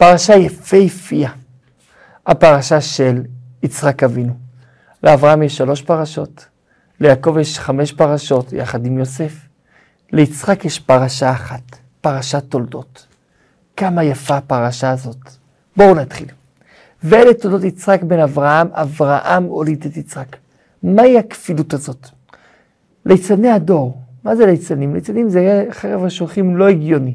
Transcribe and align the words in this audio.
פרשה 0.00 0.34
יפהפייה, 0.34 1.30
הפרשה 2.26 2.80
של 2.80 3.22
יצחק 3.62 4.02
אבינו. 4.02 4.32
לאברהם 5.02 5.42
יש 5.42 5.56
שלוש 5.56 5.82
פרשות, 5.82 6.46
ליעקב 7.00 7.36
יש 7.40 7.58
חמש 7.58 7.92
פרשות 7.92 8.52
יחד 8.52 8.86
עם 8.86 8.98
יוסף. 8.98 9.32
ליצחק 10.12 10.64
יש 10.64 10.78
פרשה 10.78 11.30
אחת, 11.30 11.62
פרשת 12.00 12.44
תולדות. 12.48 13.06
כמה 13.76 14.04
יפה 14.04 14.36
הפרשה 14.36 14.90
הזאת. 14.90 15.30
בואו 15.76 15.94
נתחיל. 15.94 16.28
ואלה 17.04 17.34
תולדות 17.34 17.64
יצחק 17.64 18.02
בן 18.02 18.20
אברהם, 18.20 18.68
אברהם 18.72 19.44
הוליד 19.44 19.84
את 19.86 19.96
יצחק. 19.96 20.36
מהי 20.82 21.18
הכפילות 21.18 21.74
הזאת? 21.74 22.08
ליצני 23.06 23.50
הדור, 23.50 23.98
מה 24.24 24.36
זה 24.36 24.46
ליצנים? 24.46 24.94
ליצנים 24.94 25.28
זה 25.28 25.66
חרב 25.70 26.04
השולחים 26.04 26.56
לא 26.56 26.68
הגיוני. 26.68 27.14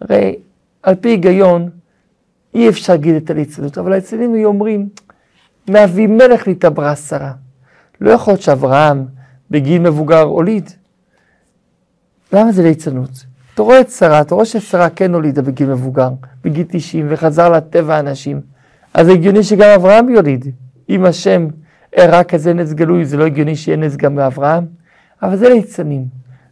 הרי 0.00 0.36
על 0.82 0.94
פי 0.94 1.08
היגיון 1.08 1.70
אי 2.54 2.68
אפשר 2.68 2.92
להגיד 2.92 3.14
את 3.14 3.30
הליצנות, 3.30 3.78
אבל 3.78 3.92
הליצנים 3.92 4.34
היו 4.34 4.48
אומרים, 4.48 4.88
מאבימלך 5.70 6.48
נתעברה 6.48 6.96
שרה. 6.96 7.32
לא 8.00 8.10
יכול 8.10 8.32
להיות 8.32 8.42
שאברהם 8.42 9.04
בגיל 9.50 9.82
מבוגר 9.82 10.22
הוליד. 10.22 10.70
למה 12.32 12.52
זה 12.52 12.62
ליצנות? 12.62 13.10
אתה 13.54 13.62
רואה 13.62 13.80
את 13.80 13.90
שרה, 13.90 14.20
אתה 14.20 14.34
רואה 14.34 14.46
ששרה 14.46 14.90
כן 14.90 15.14
הולידה 15.14 15.42
בגיל 15.42 15.68
מבוגר, 15.68 16.10
בגיל 16.44 16.66
90, 16.68 17.06
וחזר 17.10 17.48
לטבע 17.48 17.96
האנשים. 17.96 18.40
אז 18.94 19.08
הגיוני 19.08 19.42
שגם 19.42 19.70
אברהם 19.74 20.08
יוליד. 20.08 20.46
אם 20.88 21.04
השם 21.04 21.46
הראה 21.96 22.24
כזה 22.24 22.54
נס 22.54 22.72
גלוי, 22.72 23.04
זה 23.04 23.16
לא 23.16 23.26
הגיוני 23.26 23.56
שיהיה 23.56 23.76
נס 23.76 23.96
גם 23.96 24.16
באברהם. 24.16 24.66
אבל 25.22 25.36
זה 25.36 25.48
ליצנים. 25.48 26.04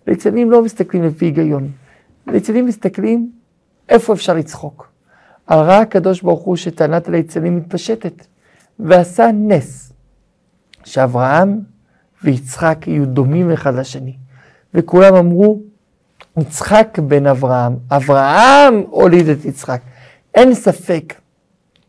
ליצנים 0.07 0.51
לא 0.51 0.65
מסתכלים 0.65 1.05
לפי 1.05 1.25
היגיון. 1.25 1.69
ליצנים 2.27 2.67
מסתכלים 2.67 3.31
איפה 3.89 4.13
אפשר 4.13 4.35
לצחוק. 4.35 4.92
על 5.47 5.59
ראה 5.59 5.81
הקדוש 5.81 6.23
ברוך 6.23 6.41
הוא 6.41 6.57
שטענת 6.57 7.09
הליצנים 7.09 7.57
מתפשטת, 7.57 8.27
ועשה 8.79 9.31
נס, 9.35 9.93
שאברהם 10.85 11.61
ויצחק 12.25 12.85
יהיו 12.87 13.07
דומים 13.07 13.51
אחד 13.51 13.75
לשני. 13.75 14.17
וכולם 14.75 15.15
אמרו, 15.15 15.61
יצחק 16.39 16.99
בן 17.09 17.27
אברהם, 17.27 17.77
אברהם 17.91 18.85
הוליד 18.91 19.29
את 19.29 19.45
יצחק. 19.45 19.81
אין 20.35 20.55
ספק 20.55 21.15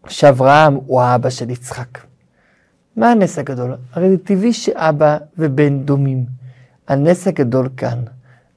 שאברהם 0.08 0.74
הוא 0.74 1.02
האבא 1.02 1.30
של 1.30 1.50
יצחק. 1.50 2.00
מה 2.96 3.12
הנס 3.12 3.40
הגדול? 3.40 3.76
הרי 3.94 4.10
זה 4.10 4.18
טבעי 4.18 4.54
שאבא 4.54 5.18
ובן 5.38 5.80
דומים. 5.80 6.26
הנס 6.88 7.28
הגדול 7.28 7.70
כאן, 7.78 8.00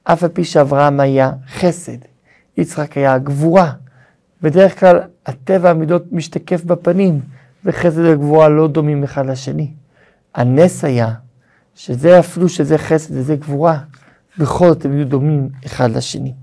אף 0.03 0.23
על 0.23 0.29
פי 0.29 0.43
שאברהם 0.43 0.99
היה 0.99 1.31
חסד, 1.47 1.97
יצחק 2.57 2.97
היה 2.97 3.17
גבורה. 3.17 3.71
בדרך 4.41 4.79
כלל 4.79 4.99
הטבע 5.25 5.69
המידות 5.69 6.03
משתקף 6.11 6.63
בפנים, 6.63 7.21
וחסד 7.65 7.99
וגבורה 8.03 8.49
לא 8.49 8.67
דומים 8.67 9.03
אחד 9.03 9.25
לשני. 9.25 9.73
הנס 10.35 10.83
היה 10.83 11.13
שזה 11.75 12.19
אפילו 12.19 12.49
שזה 12.49 12.77
חסד 12.77 13.15
וזה 13.17 13.35
גבורה, 13.35 13.79
בכל 14.37 14.67
זאת 14.67 14.85
הם 14.85 14.93
יהיו 14.93 15.07
דומים 15.07 15.49
אחד 15.65 15.91
לשני. 15.91 16.33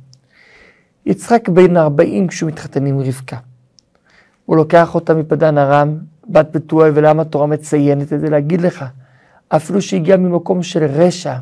יצחק 1.07 1.49
בן 1.49 1.77
40 1.77 2.27
כשהוא 2.29 2.49
מתחתן 2.49 2.87
עם 2.87 3.01
רבקה. 3.01 3.37
הוא 4.45 4.57
לוקח 4.57 4.95
אותה 4.95 5.15
מפדן 5.15 5.59
ארם, 5.59 5.99
בת 6.29 6.47
בתואל, 6.53 6.93
ולמה 6.95 7.23
התורה 7.23 7.47
מציינת 7.47 8.13
את 8.13 8.21
זה? 8.21 8.31
להגיד 8.31 8.61
לך, 8.61 8.85
אפילו 9.49 9.83
שהגיעה 9.83 10.19
ממקום 10.19 10.63
של 10.63 10.85
רשע, 10.85 11.33
היא 11.33 11.39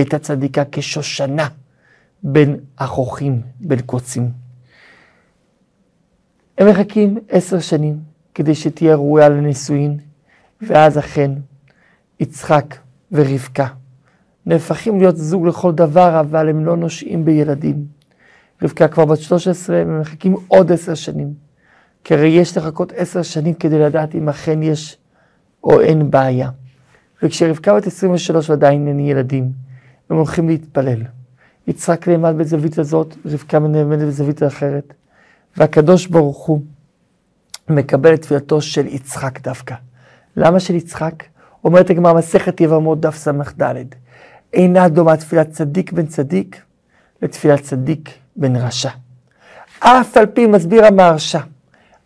הייתה 0.00 0.18
צדיקה 0.18 0.62
כשושנה 0.72 1.48
בין 2.22 2.56
החוכים, 2.78 3.40
בין 3.60 3.80
קוצים. 3.80 4.45
הם 6.58 6.68
מחכים 6.68 7.18
עשר 7.28 7.60
שנים 7.60 7.98
כדי 8.34 8.54
שתהיה 8.54 8.94
ראויה 8.94 9.28
לנישואין, 9.28 9.98
ואז 10.62 10.98
אכן 10.98 11.30
יצחק 12.20 12.74
ורבקה 13.12 13.66
נהפכים 14.46 14.98
להיות 14.98 15.16
זוג 15.16 15.46
לכל 15.46 15.72
דבר, 15.72 16.20
אבל 16.20 16.48
הם 16.48 16.64
לא 16.64 16.76
נושאים 16.76 17.24
בילדים. 17.24 17.84
רבקה 18.62 18.88
כבר 18.88 19.04
בת 19.04 19.18
13, 19.18 19.76
הם 19.76 20.00
מחכים 20.00 20.36
עוד 20.48 20.72
עשר 20.72 20.94
שנים. 20.94 21.34
כי 22.04 22.14
הרי 22.14 22.28
יש 22.28 22.56
לחכות 22.56 22.92
עשר 22.96 23.22
שנים 23.22 23.54
כדי 23.54 23.78
לדעת 23.78 24.14
אם 24.14 24.28
אכן 24.28 24.62
יש 24.62 24.98
או 25.64 25.80
אין 25.80 26.10
בעיה. 26.10 26.50
וכשרבקה 27.22 27.74
בת 27.74 27.86
23 27.86 28.50
ועדיין 28.50 28.88
אין 28.88 29.00
ילדים, 29.00 29.52
הם 30.10 30.16
הולכים 30.16 30.48
להתפלל. 30.48 31.02
יצחק 31.66 32.08
נעמד 32.08 32.38
בזווית 32.38 32.78
הזאת, 32.78 33.16
רבקה 33.26 33.58
נעמדת 33.58 34.06
בזווית 34.06 34.42
אחרת. 34.42 34.94
והקדוש 35.56 36.06
ברוך 36.06 36.46
הוא 36.46 36.60
מקבל 37.68 38.14
את 38.14 38.22
תפילתו 38.22 38.60
של 38.60 38.86
יצחק 38.86 39.40
דווקא. 39.40 39.74
למה 40.36 40.60
של 40.60 40.74
יצחק? 40.74 41.14
אומרת 41.64 41.90
הגמרא 41.90 42.12
מסכת 42.12 42.60
יבמות 42.60 43.00
דף 43.00 43.16
ס"ד, 43.16 43.62
אינה 44.52 44.88
דומה 44.88 45.16
תפילת 45.16 45.50
צדיק 45.50 45.92
בן 45.92 46.06
צדיק 46.06 46.62
לתפילת 47.22 47.60
צדיק 47.60 48.10
בן 48.36 48.56
רשע. 48.56 48.90
אף 49.78 50.16
על 50.16 50.26
פי 50.26 50.46
מסביר 50.46 50.84
המהרשע, 50.84 51.40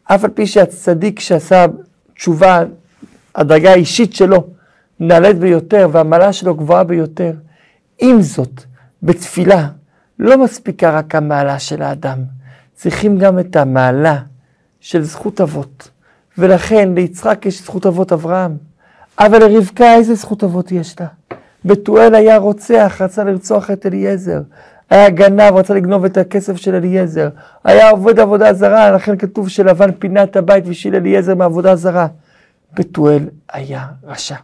אף 0.05 0.25
על 0.25 0.31
פי 0.31 0.47
שהצדיק 0.47 1.21
שעשה 1.21 1.67
תשובה, 2.15 2.65
הדרגה 3.35 3.71
האישית 3.71 4.15
שלו 4.15 4.47
נעלית 5.01 5.39
ביותר 5.39 5.89
והמעלה 5.93 6.33
שלו 6.33 6.55
גבוהה 6.55 6.85
ביותר, 6.85 7.33
עם 7.99 8.23
זאת, 8.23 8.65
בתפילה 9.03 9.69
לא 10.19 10.45
מספיקה 10.45 10.91
רק 10.99 11.15
המעלה 11.15 11.59
של 11.59 11.83
האדם, 11.83 12.19
צריכים 12.81 13.19
גם 13.19 13.39
את 13.39 13.57
המעלה 13.57 14.19
של 14.81 15.03
זכות 15.03 15.41
אבות. 15.41 15.91
ולכן 16.39 16.95
ליצחק 16.95 17.47
יש 17.47 17.63
זכות 17.63 17.87
אבות 17.87 18.13
אברהם, 18.13 18.57
אבל 19.19 19.39
לרבקה 19.39 19.95
איזה 19.95 20.15
זכות 20.15 20.45
אבות 20.45 20.73
יש 20.73 21.01
לה? 21.01 21.07
בתואל 21.65 22.15
היה 22.15 22.37
רוצח, 22.37 22.97
רצה 23.01 23.25
לרצוח 23.25 23.71
את 23.71 23.87
אליעזר. 23.87 24.41
היה 24.91 25.11
גנב, 25.11 25.55
רצה 25.55 25.75
לגנוב 25.75 26.05
את 26.05 26.17
הכסף 26.17 26.57
של 26.57 26.75
אליעזר. 26.75 27.29
היה 27.65 27.91
עובד 27.91 28.21
עבודה 28.21 28.53
זרה, 28.53 28.91
לכן 28.91 29.17
כתוב 29.17 29.49
שלבן 29.49 29.93
פינה 29.93 30.23
את 30.23 30.37
הבית 30.37 30.65
בשביל 30.65 30.95
אליעזר 30.95 31.35
מעבודה 31.35 31.77
זרה. 31.77 32.07
בתואל 32.75 33.29
היה 33.53 33.87
רשע. 34.05 34.37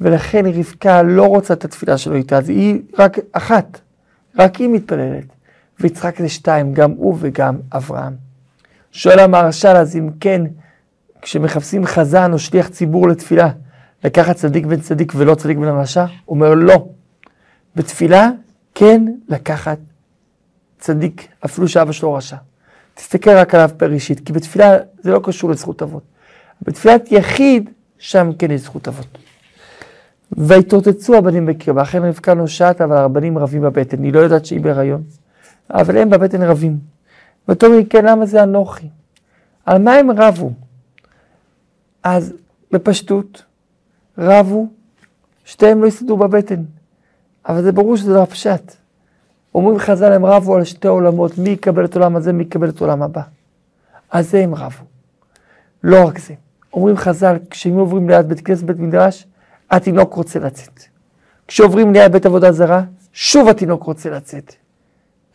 ולכן 0.00 0.46
רבקה 0.46 1.02
לא 1.02 1.26
רוצה 1.26 1.54
את 1.54 1.64
התפילה 1.64 1.98
שלו 1.98 2.14
איתה, 2.14 2.38
אז 2.38 2.48
היא 2.48 2.82
רק 2.98 3.18
אחת, 3.32 3.80
רק 4.38 4.56
היא 4.56 4.68
מתפללת. 4.68 5.41
ויצחק 5.80 6.18
זה 6.18 6.28
שתיים, 6.28 6.74
גם 6.74 6.90
הוא 6.90 7.16
וגם 7.20 7.56
אברהם. 7.72 8.12
שואל 8.92 9.18
המהרש"ל, 9.18 9.76
אז 9.76 9.96
אם 9.96 10.10
כן, 10.20 10.42
כשמחפשים 11.22 11.86
חזן 11.86 12.32
או 12.32 12.38
שליח 12.38 12.68
ציבור 12.68 13.08
לתפילה, 13.08 13.50
לקחת 14.04 14.36
צדיק 14.36 14.66
בן 14.66 14.80
צדיק 14.80 15.12
ולא 15.16 15.34
צדיק 15.34 15.58
בן 15.58 15.68
רשע? 15.68 16.04
הוא 16.24 16.34
אומר 16.34 16.54
לא. 16.54 16.86
בתפילה 17.76 18.30
כן 18.74 19.06
לקחת 19.28 19.78
צדיק, 20.78 21.28
אפילו 21.44 21.68
שאבא 21.68 21.92
שלו 21.92 22.14
רשע. 22.14 22.36
תסתכל 22.94 23.30
רק 23.30 23.54
עליו 23.54 23.70
פר 23.76 23.92
אישית, 23.92 24.20
כי 24.26 24.32
בתפילה 24.32 24.78
זה 25.02 25.10
לא 25.10 25.20
קשור 25.24 25.50
לזכות 25.50 25.82
אבות. 25.82 26.02
בתפילת 26.62 27.12
יחיד, 27.12 27.70
שם 27.98 28.30
כן 28.38 28.50
יש 28.50 28.60
זכות 28.60 28.88
אבות. 28.88 29.18
ויתרוצצו 30.32 31.16
הבנים 31.16 31.46
בקרבה, 31.46 31.82
אכן 31.82 32.04
רבקה 32.04 32.34
נושעת, 32.34 32.80
אבל 32.80 32.96
הרבנים 32.96 33.38
רבים 33.38 33.62
בבטן, 33.62 34.02
היא 34.02 34.12
לא 34.12 34.20
יודעת 34.20 34.46
שהיא 34.46 34.60
בהיריון, 34.60 35.02
אבל 35.70 35.98
הם 35.98 36.10
בבטן 36.10 36.42
רבים. 36.42 36.78
ותאמר 37.48 37.78
כן, 37.90 38.04
למה 38.04 38.26
זה 38.26 38.42
אנוכי? 38.42 38.88
על 39.66 39.82
מה 39.82 39.94
הם 39.94 40.10
רבו? 40.10 40.52
אז 42.02 42.34
בפשטות, 42.72 43.42
רבו, 44.18 44.66
שתיהם 45.44 45.82
לא 45.82 45.86
הסתדרו 45.86 46.16
בבטן. 46.16 46.62
אבל 47.48 47.62
זה 47.62 47.72
ברור 47.72 47.96
שזה 47.96 48.12
לא 48.12 48.22
הפשט. 48.22 48.72
אומרים 49.54 49.78
חז"ל, 49.78 50.12
הם 50.12 50.26
רבו 50.26 50.54
על 50.54 50.64
שתי 50.64 50.88
עולמות, 50.88 51.38
מי 51.38 51.50
יקבל 51.50 51.84
את 51.84 51.94
עולם 51.96 52.16
הזה, 52.16 52.32
מי 52.32 52.42
יקבל 52.42 52.68
את 52.68 52.80
עולם 52.80 53.02
הבא. 53.02 53.22
על 54.10 54.22
זה 54.22 54.42
הם 54.42 54.54
רבו. 54.54 54.84
לא 55.84 56.06
רק 56.06 56.18
זה. 56.18 56.34
אומרים 56.72 56.96
חז"ל, 56.96 57.36
כשהם 57.50 57.74
עוברים 57.74 58.08
ליד 58.08 58.28
בית 58.28 58.40
כנסת, 58.40 58.62
בית 58.62 58.78
מדרש, 58.78 59.26
התינוק 59.70 60.14
רוצה 60.14 60.38
לצאת. 60.38 60.80
כשעוברים 61.48 61.92
ליד 61.92 62.12
בית 62.12 62.26
עבודה 62.26 62.52
זרה, 62.52 62.82
שוב 63.12 63.48
התינוק 63.48 63.82
רוצה 63.82 64.10
לצאת. 64.10 64.54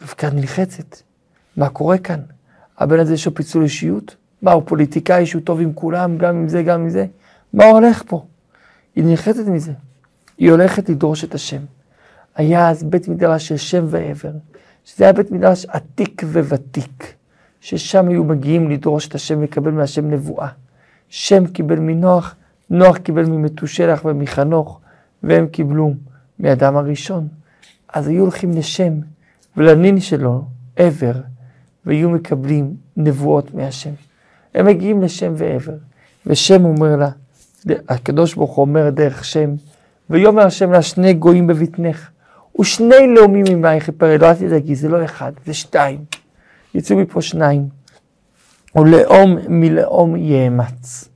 רבקה 0.01 0.29
נלחצת. 0.29 0.97
מה 1.57 1.69
קורה 1.69 1.97
כאן? 1.97 2.19
הבן 2.77 2.99
הזה 2.99 3.13
יש 3.13 3.25
לו 3.25 3.35
פיצול 3.35 3.63
אישיות? 3.63 4.15
מה, 4.41 4.51
הוא 4.51 4.63
פוליטיקאי 4.65 5.25
שהוא 5.25 5.41
טוב 5.41 5.61
עם 5.61 5.73
כולם, 5.73 6.17
גם 6.17 6.35
עם 6.35 6.47
זה, 6.49 6.63
גם 6.63 6.81
עם 6.81 6.89
זה? 6.89 7.05
מה 7.53 7.65
הולך 7.65 8.03
פה? 8.07 8.25
היא 8.95 9.03
נלחצת 9.03 9.47
מזה. 9.47 9.71
היא 10.37 10.51
הולכת 10.51 10.89
לדרוש 10.89 11.23
את 11.23 11.35
השם. 11.35 11.61
היה 12.35 12.69
אז 12.69 12.83
בית 12.83 13.07
מדרש 13.07 13.47
של 13.47 13.57
שם 13.57 13.85
ועבר, 13.87 14.31
שזה 14.85 15.03
היה 15.03 15.13
בית 15.13 15.31
מדרש 15.31 15.65
עתיק 15.65 16.23
וותיק, 16.33 17.13
ששם 17.61 18.07
היו 18.07 18.23
מגיעים 18.23 18.71
לדרוש 18.71 19.07
את 19.07 19.15
השם 19.15 19.39
ולקבל 19.39 19.71
מהשם 19.71 20.11
נבואה. 20.11 20.47
שם 21.09 21.47
קיבל 21.47 21.79
מנוח, 21.79 22.35
נוח 22.69 22.97
קיבל 22.97 23.25
ממתושלח 23.25 24.05
ומחנוך, 24.05 24.79
והם 25.23 25.47
קיבלו 25.47 25.93
מאדם 26.39 26.77
הראשון. 26.77 27.27
אז 27.93 28.07
היו 28.07 28.21
הולכים 28.21 28.51
לשם 28.51 28.93
ולנין 29.57 29.99
שלו, 29.99 30.43
עבר, 30.75 31.13
והיו 31.85 32.09
מקבלים 32.09 32.75
נבואות 32.97 33.53
מהשם. 33.53 33.91
הם 34.55 34.65
מגיעים 34.65 35.01
לשם 35.01 35.33
ועבר, 35.37 35.73
ושם 36.25 36.65
אומר 36.65 36.95
לה, 36.95 37.09
הקדוש 37.89 38.33
ברוך 38.33 38.55
הוא 38.55 38.65
אומר 38.65 38.89
דרך 38.89 39.25
שם, 39.25 39.55
ויאמר 40.09 40.41
השם 40.41 40.71
לה 40.71 40.81
שני 40.81 41.13
גויים 41.13 41.47
בבטנך, 41.47 42.09
ושני 42.59 43.07
לאומים 43.15 43.45
ממך 43.49 43.87
יפרד, 43.87 44.21
לא 44.21 44.29
אל 44.29 44.33
תדאגי, 44.33 44.75
זה 44.75 44.89
לא 44.89 45.05
אחד, 45.05 45.31
זה 45.45 45.53
שתיים. 45.53 46.05
יצאו 46.73 46.97
מפה 46.97 47.21
שניים. 47.21 47.67
ולאום 48.75 49.37
מלאום 49.49 50.15
יאמץ, 50.15 51.09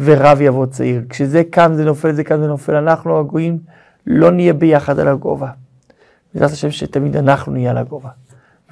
ורב 0.00 0.40
יבוא 0.40 0.66
צעיר. 0.66 1.02
כשזה 1.08 1.42
קם 1.50 1.72
זה 1.74 1.84
נופל, 1.84 2.12
זה 2.12 2.24
קם 2.24 2.40
זה 2.40 2.46
נופל, 2.46 2.74
אנחנו 2.74 3.18
הגויים 3.18 3.58
לא 4.06 4.30
נהיה 4.30 4.52
ביחד 4.52 4.98
על 4.98 5.08
הגובה. 5.08 5.50
בעזרת 6.34 6.50
השם 6.50 6.70
שתמיד 6.70 7.16
אנחנו 7.16 7.52
נהיה 7.52 7.70
על 7.70 7.78
הגובה. 7.78 8.10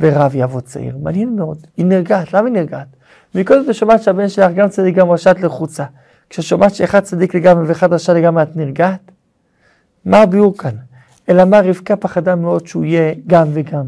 ורב 0.00 0.32
יבוא 0.34 0.60
צעיר. 0.60 0.96
מעניין 1.02 1.36
מאוד. 1.36 1.58
היא 1.76 1.86
נרגעת, 1.86 2.32
למה 2.32 2.46
היא 2.46 2.54
נרגעת? 2.54 2.86
מקודם 3.34 3.64
אתה 3.64 3.74
שומעת 3.74 4.02
שהבן 4.02 4.28
שלך 4.28 4.52
גם 4.54 4.68
צדיק 4.68 4.94
גם 4.94 5.10
רשת 5.10 5.36
לחוצה. 5.40 5.84
כששומעת 6.30 6.74
שאחד 6.74 7.00
צדיק 7.00 7.34
לגמרי 7.34 7.66
ואחד 7.66 7.92
רשע 7.92 8.12
לגמרי, 8.12 8.42
את 8.42 8.56
נרגעת? 8.56 9.10
מה 10.04 10.18
הביאור 10.18 10.58
כאן? 10.58 10.76
אלא 11.28 11.44
מה 11.44 11.60
רבקה 11.60 11.96
פחדה 11.96 12.34
מאוד 12.34 12.66
שהוא 12.66 12.84
יהיה 12.84 13.14
גם 13.26 13.48
וגם. 13.52 13.84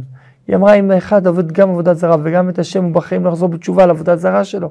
היא 0.49 0.57
אמרה, 0.57 0.75
אם 0.75 0.91
האחד 0.91 1.27
עובד 1.27 1.53
גם 1.53 1.71
עבודת 1.71 1.97
זרה 1.97 2.17
וגם 2.23 2.49
את 2.49 2.59
השם, 2.59 2.85
הוא 2.85 2.95
בחיים 2.95 3.27
לחזור 3.27 3.49
בתשובה 3.49 3.83
על 3.83 3.91
עבודת 3.91 4.19
זרה 4.19 4.45
שלו. 4.45 4.71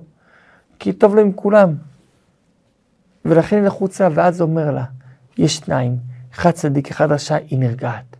כי 0.79 0.93
טוב 0.93 1.15
לו 1.15 1.21
עם 1.21 1.31
כולם. 1.31 1.75
ולכן 3.25 3.55
היא 3.55 3.63
לחוצה, 3.63 4.07
ואז 4.13 4.41
אומר 4.41 4.71
לה, 4.71 4.83
יש 5.37 5.55
שניים, 5.55 5.97
אחד 6.35 6.51
צדיק, 6.51 6.91
אחד 6.91 7.11
רשע, 7.11 7.35
היא 7.35 7.59
נרגעת. 7.59 8.17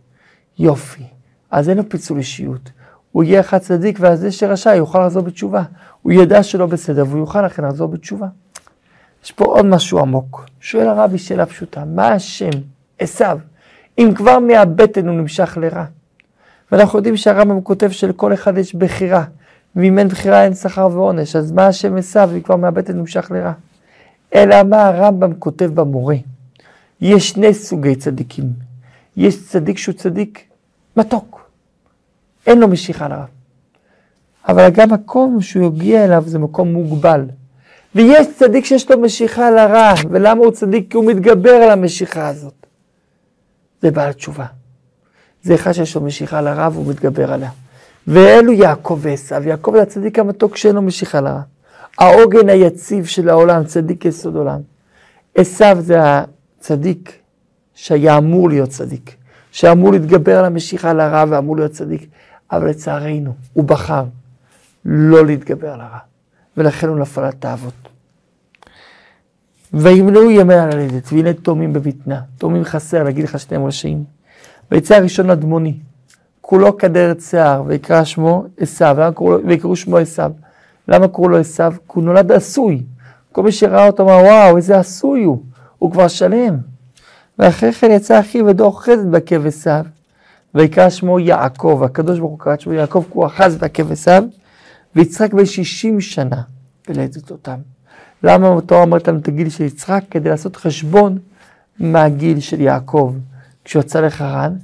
יופי. 0.58 1.02
אז 1.50 1.68
אין 1.68 1.76
לו 1.76 1.88
פיצול 1.88 2.18
אישיות. 2.18 2.70
הוא 3.12 3.24
יהיה 3.24 3.40
אחד 3.40 3.58
צדיק, 3.58 3.98
ואז 4.00 4.20
זה 4.20 4.32
שרשע 4.32 4.74
יוכל 4.74 5.06
לחזור 5.06 5.22
בתשובה. 5.22 5.62
הוא 6.02 6.12
ידע 6.12 6.42
שלא 6.42 6.66
בסדר, 6.66 7.04
והוא 7.08 7.20
יוכל 7.20 7.46
לכן 7.46 7.64
לחזור 7.64 7.88
בתשובה. 7.88 8.26
יש 9.24 9.32
פה 9.32 9.44
עוד 9.44 9.66
משהו 9.66 9.98
עמוק. 9.98 10.46
שואל 10.60 10.88
הרבי 10.88 11.18
שאלה 11.18 11.46
פשוטה, 11.46 11.84
מה 11.84 12.08
השם, 12.08 12.50
עשיו, 12.98 13.38
אם 13.98 14.12
כבר 14.14 14.38
מהבטן 14.38 15.08
הוא 15.08 15.16
נמשך 15.16 15.58
לרע? 15.60 15.84
ואנחנו 16.72 16.98
יודעים 16.98 17.16
שהרמב"ם 17.16 17.60
כותב 17.60 17.90
שלכל 17.90 18.34
אחד 18.34 18.58
יש 18.58 18.74
בחירה, 18.74 19.24
ואם 19.76 19.98
אין 19.98 20.08
בחירה 20.08 20.44
אין 20.44 20.54
שכר 20.54 20.88
ועונש, 20.92 21.36
אז 21.36 21.52
מה 21.52 21.66
השם 21.66 21.96
עשיו 21.96 22.30
אם 22.34 22.40
כבר 22.40 22.56
מהבטן 22.56 22.96
נמשך 22.96 23.30
לרע? 23.30 23.52
אלא 24.34 24.62
מה 24.62 24.86
הרמב"ם 24.86 25.34
כותב 25.34 25.70
במורה? 25.74 26.16
יש 27.00 27.28
שני 27.28 27.54
סוגי 27.54 27.96
צדיקים. 27.96 28.52
יש 29.16 29.48
צדיק 29.48 29.78
שהוא 29.78 29.94
צדיק 29.94 30.47
מתוק, 30.98 31.50
אין 32.46 32.58
לו 32.58 32.68
משיכה 32.68 33.08
לרע. 33.08 33.24
אבל 34.48 34.68
גם 34.70 34.90
מקום 34.90 35.40
שהוא 35.40 35.66
יגיע 35.66 36.04
אליו 36.04 36.22
זה 36.26 36.38
מקום 36.38 36.72
מוגבל. 36.72 37.24
ויש 37.94 38.26
צדיק 38.38 38.64
שיש 38.64 38.90
לו 38.90 39.00
משיכה 39.00 39.50
לרע, 39.50 39.92
ולמה 40.10 40.44
הוא 40.44 40.52
צדיק? 40.52 40.90
כי 40.90 40.96
הוא 40.96 41.04
מתגבר 41.04 41.50
על 41.50 41.70
המשיכה 41.70 42.28
הזאת. 42.28 42.66
זה 43.82 43.90
בעל 43.90 44.12
תשובה. 44.12 44.46
זה 45.42 45.54
אחד 45.54 45.72
שיש 45.72 45.94
לו 45.94 46.00
משיכה 46.00 46.40
לרע 46.40 46.68
והוא 46.72 46.86
מתגבר 46.86 47.32
עליה. 47.32 47.50
ואלו 48.06 48.52
יעקב 48.52 48.98
ועשיו. 49.02 49.48
יעקב 49.48 49.72
זה 49.76 49.82
הצדיק 49.82 50.18
המתוק 50.18 50.56
שאין 50.56 50.74
לו 50.74 50.82
משיכה 50.82 51.20
לרע. 51.20 51.40
העוגן 51.98 52.48
היציב 52.48 53.06
של 53.06 53.28
העולם, 53.28 53.64
צדיק 53.64 54.04
יסוד 54.04 54.36
עולם. 54.36 54.60
עשיו 55.34 55.76
זה 55.80 55.98
הצדיק 56.00 57.12
שהיה 57.74 58.18
אמור 58.18 58.48
להיות 58.48 58.70
צדיק, 58.70 59.16
שאמור 59.58 59.92
להתגבר 59.92 60.38
על 60.38 60.44
המשיכה 60.44 60.92
לרע 60.92 61.24
ואמור 61.28 61.56
להיות 61.56 61.72
צדיק, 61.72 62.06
אבל 62.52 62.68
לצערנו, 62.68 63.34
הוא 63.52 63.64
בחר 63.64 64.04
לא 64.84 65.26
להתגבר 65.26 65.72
על 65.72 65.80
הרע, 65.80 65.98
ולכן 66.56 66.88
הוא 66.88 66.98
נפל 66.98 67.20
על 67.20 67.32
תאוות. 67.32 67.88
וימנעו 69.72 70.30
ימי 70.30 70.54
הלדת, 70.54 71.12
והנה 71.12 71.32
תומים 71.32 71.72
בבטנה, 71.72 72.20
תומים 72.38 72.64
חסר, 72.64 73.02
להגיד 73.02 73.24
לך 73.24 73.38
שאתם 73.38 73.64
רשעים. 73.64 74.04
ויצא 74.70 74.94
הראשון 74.94 75.30
אדמוני, 75.30 75.78
כולו 76.40 76.76
כדרת 76.78 77.20
שיער, 77.20 77.62
ויקרא 77.66 78.04
שמו 78.04 78.44
עשיו, 78.58 78.96
ויקראו 79.46 79.76
שמו 79.76 79.96
עשיו. 79.96 80.32
למה 80.88 81.08
קראו 81.08 81.28
לו 81.28 81.38
עשיו? 81.38 81.72
כי 81.78 81.92
הוא 81.94 82.04
נולד 82.04 82.32
עשוי. 82.32 82.82
כל 83.32 83.42
מי 83.42 83.52
שראה 83.52 83.86
אותו 83.86 84.02
אמר, 84.02 84.24
וואו, 84.24 84.56
איזה 84.56 84.78
עשוי 84.78 85.24
הוא, 85.24 85.42
הוא 85.78 85.92
כבר 85.92 86.08
שלם. 86.08 86.77
ואחרי 87.38 87.72
כן 87.72 87.90
יצא 87.90 88.20
אחיו 88.20 88.46
ודור 88.46 88.82
חסד 88.82 89.10
בעקב 89.10 89.46
עשיו, 89.46 89.84
ויקרא 90.54 90.90
שמו 90.90 91.20
יעקב, 91.20 91.82
הקדוש 91.84 92.18
ברוך 92.18 92.30
הוא 92.30 92.38
קרא 92.38 92.56
שמו 92.58 92.72
יעקב, 92.72 93.02
כי 93.06 93.12
הוא 93.14 93.26
אחז 93.26 93.56
בעקב 93.56 93.92
עשיו, 93.92 94.24
ויצחק 94.96 95.32
בן 95.34 95.46
שישים 95.46 96.00
שנה 96.00 96.42
בלדת 96.88 97.30
אותם. 97.30 97.56
למה 98.22 98.58
התורה 98.58 98.82
אומרת 98.82 99.08
לנו 99.08 99.18
את 99.18 99.28
הגיל 99.28 99.48
של 99.48 99.64
יצחק? 99.64 100.04
כדי 100.10 100.28
לעשות 100.28 100.56
חשבון 100.56 101.18
מהגיל 101.78 102.40
של 102.40 102.60
יעקב 102.60 103.14
כשהוא 103.64 103.80
יצא 103.80 104.00
לחרן, 104.00 104.56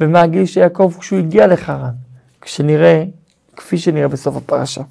ומה 0.00 0.20
הגיל 0.20 0.46
של 0.46 0.60
יעקב 0.60 0.92
כשהוא 0.98 1.18
הגיע 1.18 1.46
לחרן, 1.46 1.92
כשנראה, 2.40 3.04
כפי 3.56 3.78
שנראה 3.78 4.08
בסוף 4.08 4.36
הפרשה. 4.36 4.82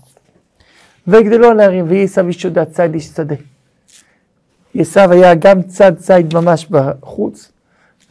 ויגדלו 1.07 1.51
הנערים, 1.51 1.85
ויהי 1.87 2.03
עשיו 2.03 2.27
איש 2.27 2.43
יהודה 2.43 2.65
ציד 2.65 2.93
איש 2.93 3.05
שדה. 3.05 3.35
עשיו 4.75 5.11
היה 5.11 5.35
גם 5.35 5.61
צד 5.61 5.95
ציד 5.97 6.33
ממש 6.33 6.67
בחוץ, 6.69 7.51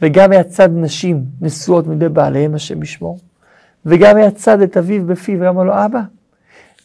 וגם 0.01 0.31
היה 0.31 0.43
צד 0.43 0.69
נשים 0.73 1.25
נשואות 1.41 1.87
מידי 1.87 2.09
בעליהם, 2.09 2.55
השם 2.55 2.83
ישמור, 2.83 3.19
וגם 3.85 4.17
היה 4.17 4.31
צד 4.31 4.61
את 4.61 4.77
אביו 4.77 5.05
בפיו, 5.05 5.39
ואמר 5.39 5.63
לו, 5.63 5.85
אבא, 5.85 6.01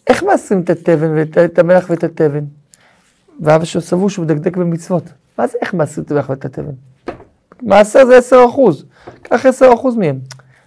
איך 0.07 0.23
מעשרים 0.23 0.61
את 0.61 0.71
התבן, 0.71 1.11
ואת 1.15 1.59
המלח 1.59 1.91
ואת 1.91 2.05
התבן? 2.05 2.45
ואבא 3.41 3.65
שלו 3.65 3.81
סבור 3.81 4.11
שהוא 4.11 4.25
מדקדק 4.25 4.57
במצוות. 4.57 5.05
מה 5.39 5.47
זה 5.47 5.59
איך 5.63 5.75
מעשרים 5.75 6.05
את 6.05 6.11
המלח 6.11 6.31
ואת 6.31 6.45
התבן? 6.45 6.73
מעשר 7.63 8.07
זה 8.07 8.17
עשר 8.17 8.45
אחוז, 8.49 8.85
קח 9.23 9.47
עשר 9.47 9.71
אחוז 9.75 9.97
מהם. 9.97 10.19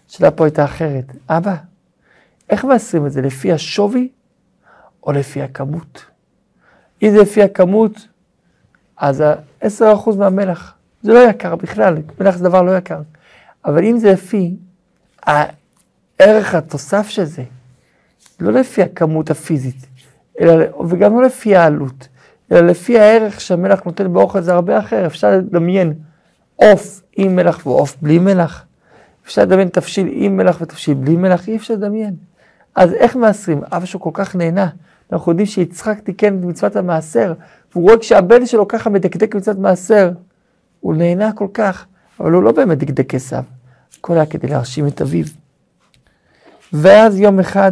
השאלה 0.09 0.31
פה 0.31 0.45
הייתה 0.45 0.63
אחרת. 0.63 1.05
אבא, 1.29 1.55
איך 2.49 2.65
מעשרים 2.65 3.05
את 3.05 3.11
זה? 3.11 3.21
לפי 3.21 3.53
השווי 3.53 4.09
או 5.03 5.11
לפי 5.11 5.41
הכמות? 5.41 6.05
אם 7.03 7.11
זה 7.11 7.21
לפי 7.21 7.43
הכמות, 7.43 8.07
אז 8.99 9.23
עשר 9.61 9.93
אחוז 9.93 10.17
מהמלח, 10.17 10.73
זה 11.01 11.13
לא 11.13 11.19
יקר 11.19 11.55
בכלל, 11.55 11.97
מלח 12.19 12.37
זה 12.37 12.43
דבר 12.43 12.61
לא 12.61 12.77
יקר. 12.77 13.01
אבל 13.65 13.83
אם 13.83 13.97
זה 13.97 14.11
לפי 14.11 14.55
הערך 15.23 16.55
התוסף 16.55 17.07
של 17.09 17.23
זה, 17.23 17.43
לא 18.39 18.51
לפי 18.51 18.83
הכמות 18.83 19.29
הפיזית, 19.29 19.85
אלא, 20.41 20.65
וגם 20.89 21.19
לא 21.19 21.23
לפי 21.25 21.55
העלות, 21.55 22.07
אלא 22.51 22.59
לפי 22.59 22.99
הערך 22.99 23.41
שהמלח 23.41 23.81
נותן 23.85 24.13
באוכל 24.13 24.41
זה 24.41 24.53
הרבה 24.53 24.79
אחר. 24.79 25.05
אפשר 25.05 25.31
לדמיין 25.31 25.93
עוף 26.55 27.01
עם 27.15 27.35
מלח 27.35 27.65
ועוף 27.65 27.95
בלי 28.01 28.19
מלח. 28.19 28.65
אפשר 29.25 29.41
לדמיין 29.41 29.67
תבשיל 29.67 30.07
עם 30.11 30.37
מלח 30.37 30.57
ותבשיל 30.61 30.93
בלי 30.93 31.15
מלח, 31.15 31.47
אי 31.47 31.55
אפשר 31.55 31.73
לדמיין. 31.73 32.15
אז 32.75 32.93
איך 32.93 33.15
מעשרים? 33.15 33.61
אבא 33.71 33.85
שהוא 33.85 34.01
כל 34.01 34.09
כך 34.13 34.35
נהנה. 34.35 34.69
אנחנו 35.11 35.31
יודעים 35.31 35.45
שיצחק 35.45 35.99
תיקן 35.99 36.39
את 36.39 36.43
מצוות 36.43 36.75
המעשר, 36.75 37.33
והוא 37.71 37.83
רואה 37.83 37.97
כשהבן 37.97 38.45
שלו 38.45 38.67
ככה 38.67 38.89
מדקדק 38.89 39.35
מצוות 39.35 39.57
מעשר, 39.57 40.11
הוא 40.79 40.95
נהנה 40.95 41.31
כל 41.33 41.47
כך, 41.53 41.85
אבל 42.19 42.31
הוא 42.31 42.43
לא 42.43 42.51
באמת 42.51 42.77
דקדק 42.77 43.15
עשיו. 43.15 43.43
הכל 43.99 44.13
היה 44.13 44.25
כדי 44.25 44.47
להרשים 44.47 44.87
את 44.87 45.01
אביו. 45.01 45.25
ואז 46.73 47.19
יום 47.19 47.39
אחד 47.39 47.71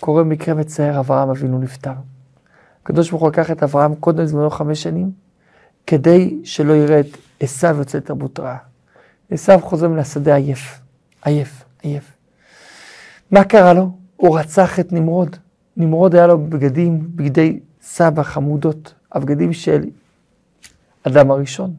קורה 0.00 0.24
מקרה 0.24 0.54
מצער, 0.54 1.00
אברהם 1.00 1.30
אבינו 1.30 1.58
נפטר. 1.58 1.92
הקדוש 2.82 3.10
ברוך 3.10 3.22
הוא 3.22 3.30
לקח 3.30 3.50
את 3.50 3.62
אברהם 3.62 3.94
קודם 3.94 4.26
זמנו 4.26 4.50
חמש 4.50 4.82
שנים, 4.82 5.10
כדי 5.86 6.40
שלא 6.44 6.72
יראה 6.72 7.00
את 7.00 7.16
עשיו 7.40 7.76
יוצא 7.78 8.00
תרבות 8.00 8.40
רעה. 8.40 8.56
עשיו 9.30 9.60
חוזר 9.62 9.88
מן 9.88 9.98
השדה 9.98 10.34
עייף, 10.34 10.80
עייף, 11.24 11.64
עייף. 11.82 12.12
מה 13.30 13.44
קרה 13.44 13.72
לו? 13.72 13.90
הוא 14.16 14.38
רצח 14.38 14.80
את 14.80 14.92
נמרוד. 14.92 15.36
נמרוד 15.76 16.14
היה 16.14 16.26
לו 16.26 16.38
בגדים, 16.38 17.08
בגדי 17.14 17.60
סבא 17.82 18.22
חמודות, 18.22 18.94
הבגדים 19.12 19.52
של 19.52 19.84
אדם 21.02 21.30
הראשון. 21.30 21.74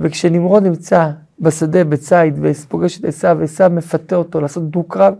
וכשנמרוד 0.00 0.62
נמצא 0.62 1.10
בשדה 1.40 1.84
בציד 1.84 2.38
ופוגש 2.40 2.98
את 2.98 3.04
עשיו, 3.04 3.42
עשיו 3.42 3.70
מפתה 3.74 4.16
אותו 4.16 4.40
לעשות 4.40 4.70
דו-קרב 4.70 5.14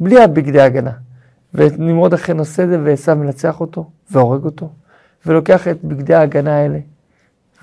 בלי 0.00 0.22
הבגדי 0.22 0.60
הגנה. 0.60 0.92
ונמרוד 1.54 2.14
אכן 2.14 2.38
עושה 2.38 2.64
את 2.64 2.68
זה 2.68 2.78
ועשיו 2.84 3.16
מנצח 3.16 3.60
אותו 3.60 3.90
והורג 4.10 4.44
אותו, 4.44 4.72
ולוקח 5.26 5.68
את 5.68 5.84
בגדי 5.84 6.14
ההגנה 6.14 6.56
האלה 6.56 6.78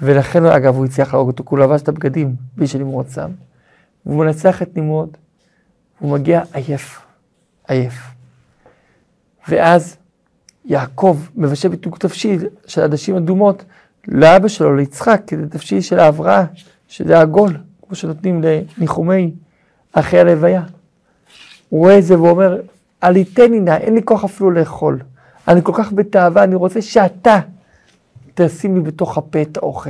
ולכן, 0.02 0.46
אגב, 0.46 0.76
הוא 0.76 0.86
הצליח 0.86 1.14
להרוג 1.14 1.30
אותו, 1.30 1.44
כי 1.44 1.50
הוא 1.50 1.60
לבש 1.60 1.82
את 1.82 1.88
הבגדים 1.88 2.36
בלי 2.56 2.68
שנמרוד 2.68 3.10
שם. 3.10 3.32
והוא 4.06 4.26
מנצח 4.26 4.62
את 4.62 4.78
נמרוד, 4.78 5.18
הוא 6.00 6.12
מגיע 6.12 6.42
עייף, 6.54 7.02
עייף. 7.68 8.19
ואז 9.48 9.98
יעקב 10.66 11.18
מבשל 11.36 11.70
בדיוק 11.70 11.98
תבשיל 11.98 12.48
של 12.68 12.82
עדשים 12.82 13.16
אדומות 13.16 13.64
לאבא 14.08 14.48
שלו, 14.48 14.76
ליצחק, 14.76 15.22
כזה 15.28 15.50
תבשיל 15.50 15.82
של 15.82 16.00
ההבראה, 16.00 16.46
שזה 16.88 17.20
עגול, 17.20 17.58
כמו 17.88 17.96
שנותנים 17.96 18.42
לניחומי 18.44 19.32
אחרי 19.92 20.20
הלוויה. 20.20 20.64
הוא 21.70 21.80
רואה 21.80 21.98
את 21.98 22.04
זה 22.04 22.22
ואומר, 22.22 22.62
עליתני 23.02 23.60
נא, 23.60 23.78
אין 23.78 23.96
לי 23.96 24.02
כוח 24.04 24.24
אפילו 24.24 24.52
לאכול. 24.52 25.00
אני 25.48 25.62
כל 25.64 25.72
כך 25.76 25.94
בתאווה, 25.94 26.44
אני 26.44 26.56
רוצה 26.56 26.82
שאתה 26.82 27.40
תשים 28.34 28.76
לי 28.76 28.82
בתוך 28.82 29.18
הפה 29.18 29.42
את 29.42 29.58
האוכל. 29.58 29.90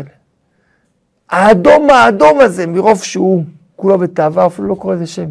האדום 1.29 1.89
האדום 1.89 2.39
הזה, 2.39 2.67
מרוב 2.67 3.03
שהוא 3.03 3.43
כולו 3.75 3.97
בתאווה, 3.97 4.45
אפילו 4.45 4.67
לא 4.67 4.75
קורא 4.75 4.95
לזה 4.95 5.07
שם. 5.07 5.29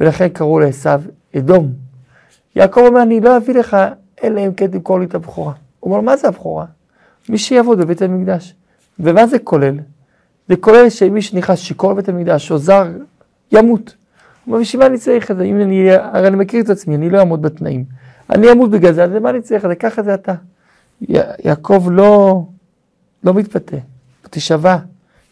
ולכן 0.00 0.28
קראו 0.28 0.58
לעשו 0.58 0.90
אדום. 1.36 1.87
יעקב 2.56 2.80
אומר, 2.80 3.02
אני 3.02 3.20
לא 3.20 3.36
אביא 3.36 3.54
לך, 3.54 3.76
אלא 4.24 4.46
אם 4.46 4.54
כן 4.54 4.66
תמכור 4.66 5.00
לי 5.00 5.06
את 5.06 5.14
הבכורה. 5.14 5.52
הוא 5.80 5.92
אומר, 5.92 6.04
מה 6.04 6.16
זה 6.16 6.28
הבכורה? 6.28 6.64
מי 7.28 7.38
שיעבוד 7.38 7.78
בבית 7.78 8.02
המקדש. 8.02 8.54
ומה 9.00 9.26
זה 9.26 9.38
כולל? 9.38 9.74
זה 10.48 10.56
כולל 10.56 10.90
שמי 10.90 11.22
שנכנס 11.22 11.58
שיכור 11.58 11.92
לבית 11.92 12.08
המקדש, 12.08 12.50
או 12.50 12.58
זר, 12.58 12.88
ימות. 13.52 13.94
הוא 14.44 14.52
אומר, 14.52 14.60
בשביל 14.60 14.82
מה 14.82 14.86
אני 14.86 14.98
צריך 14.98 15.30
את 15.30 15.36
זה? 15.36 15.42
אם 15.44 15.60
אני, 15.60 15.90
הרי 15.92 16.28
אני 16.28 16.36
מכיר 16.36 16.64
את 16.64 16.70
עצמי, 16.70 16.94
אני 16.94 17.10
לא 17.10 17.18
אעמוד 17.18 17.42
בתנאים. 17.42 17.84
אני 18.30 18.52
אמות 18.52 18.70
בגלל 18.70 18.92
זה, 18.92 19.04
אז 19.04 19.10
למה 19.10 19.30
אני 19.30 19.42
צריך 19.42 19.64
את 19.64 19.70
זה? 19.70 19.74
ככה 19.74 20.02
זה 20.02 20.14
אתה. 20.14 20.34
יעקב 21.44 21.88
לא, 21.90 22.42
לא 23.24 23.34
מתפתה, 23.34 23.76
תשבע, 24.30 24.76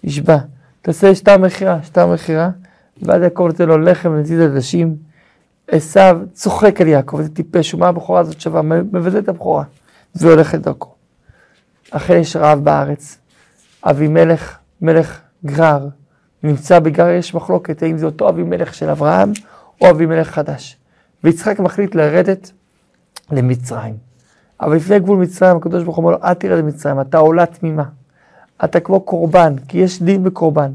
נשבע. 0.05 0.39
תעשה 0.83 1.15
שטר 1.15 1.39
מכירה, 1.39 1.83
שטר 1.83 2.07
מכירה, 2.07 2.51
ואז 3.03 3.23
יעקב 3.23 3.47
נותן 3.47 3.69
לו 3.69 3.79
לחם 3.79 4.11
ונזיד 4.11 4.41
עדשים. 4.41 4.97
עשו 5.69 6.01
צוחק 6.33 6.81
על 6.81 6.87
יעקב, 6.87 7.23
זה 7.23 7.29
טיפש, 7.29 7.75
ומה 7.75 7.89
הבכורה 7.89 8.21
הזאת 8.21 8.41
שווה? 8.41 8.63
מבזה 8.63 9.19
את 9.19 9.29
הבכורה, 9.29 9.65
והולך 10.15 10.55
לדרכו. 10.55 10.95
אכן 11.91 12.17
יש 12.17 12.37
רעב 12.37 12.65
בארץ. 12.65 13.19
אבימלך, 13.85 14.59
מלך 14.81 15.21
גרר, 15.45 15.89
נמצא 16.43 16.79
בגרר, 16.79 17.09
יש 17.09 17.35
מחלוקת 17.35 17.83
האם 17.83 17.99
זה 17.99 18.07
אותו 18.07 18.29
אבימלך 18.29 18.75
של 18.75 18.91
אברהם 18.91 19.33
או 19.81 19.91
אבימלך 19.91 20.31
חדש. 20.31 20.77
ויצחק 21.25 21.61
מחליט 21.61 21.95
לרדת 21.95 22.51
למצרים. 23.31 23.97
אבל 24.61 24.77
לפני 24.77 24.99
גבול 24.99 25.19
מצרים, 25.19 25.57
הקדוש 25.57 25.85
ברוך 25.85 25.97
הוא 25.97 26.05
אומר 26.05 26.17
לו, 26.17 26.25
אל 26.25 26.35
תרד 26.35 26.59
למצרים, 26.59 27.01
אתה 27.01 27.19
עולה 27.19 27.47
תמימה. 27.47 27.85
אתה 28.65 28.81
כמו 28.81 29.01
קורבן, 29.01 29.55
כי 29.69 29.79
יש 29.79 30.03
דין 30.03 30.25
בקורבן. 30.25 30.73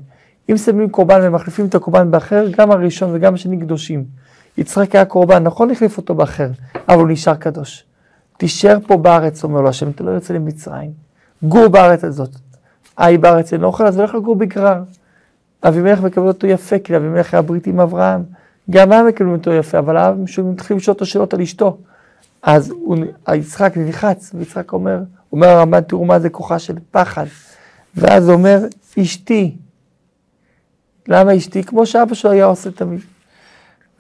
אם 0.50 0.58
שמים 0.58 0.90
קורבן 0.90 1.20
ומחליפים 1.24 1.66
את 1.66 1.76
הקורבן 1.76 2.12
באחר, 2.12 2.46
גם 2.58 2.72
הראשון 2.72 3.10
וגם 3.14 3.34
השני 3.34 3.60
קדושים. 3.60 4.06
יצחק 4.58 4.96
היה 4.96 5.06
קורבן, 5.06 5.44
נכון 5.44 5.70
להחליף 5.70 5.98
אותו 5.98 6.16
באחר, 6.16 6.50
אבל 6.90 7.00
הוא 7.00 7.10
נשאר 7.10 7.36
קדוש. 7.36 7.84
תישאר 8.38 8.78
פה 8.88 8.98
בארץ, 8.98 9.44
אומר 9.44 9.62
לו 9.62 9.70
השם, 9.70 9.90
אתה 9.90 10.04
לא 10.04 10.12
יוצא 10.12 10.34
למצרים. 10.34 10.92
גור 11.44 11.68
בארץ 11.68 12.04
הזאת. 12.04 12.30
היי 12.98 13.18
בארץ 13.18 13.54
אין 13.54 13.64
אוכל, 13.64 13.88
אז 13.88 13.98
הולך 13.98 14.16
לגור 14.16 14.36
בגרר. 14.36 14.84
אבימלך 15.64 16.02
מקבל 16.02 16.28
אותו 16.28 16.48
יפה, 16.48 16.80
כי 16.80 16.96
אבימלך 16.96 17.34
היה 17.34 17.42
ברית 17.42 17.68
עם 17.68 17.80
אברהם. 17.80 18.24
גם 18.70 18.92
הם 18.92 19.08
מקבלים 19.08 19.34
אותו 19.34 19.54
יפה, 19.54 19.80
אבל 19.80 19.98
הם 19.98 20.24
מתחילים 20.24 20.78
לשאול 20.78 20.94
אותו 20.94 21.06
שאלות 21.06 21.34
על 21.34 21.42
אשתו. 21.42 21.78
אז 22.42 22.70
הוא, 22.70 22.98
יצחק 23.34 23.74
נלחץ, 23.76 24.32
ויצחק 24.34 24.74
אומר, 24.74 25.00
אומר 25.32 25.48
הרמב"ן, 25.48 25.82
תראו 25.82 26.06
מה 26.06 26.20
זה 26.20 26.30
כוחה 26.30 26.60
של 26.60 26.76
פחד. 26.92 27.26
ואז 27.96 28.30
אומר, 28.30 28.60
אשתי. 29.00 29.56
למה 31.08 31.38
אשתי? 31.38 31.64
כמו 31.64 31.86
שאבא 31.86 32.14
שלו 32.14 32.32
היה 32.32 32.46
עושה 32.46 32.72
תמיד. 32.72 33.00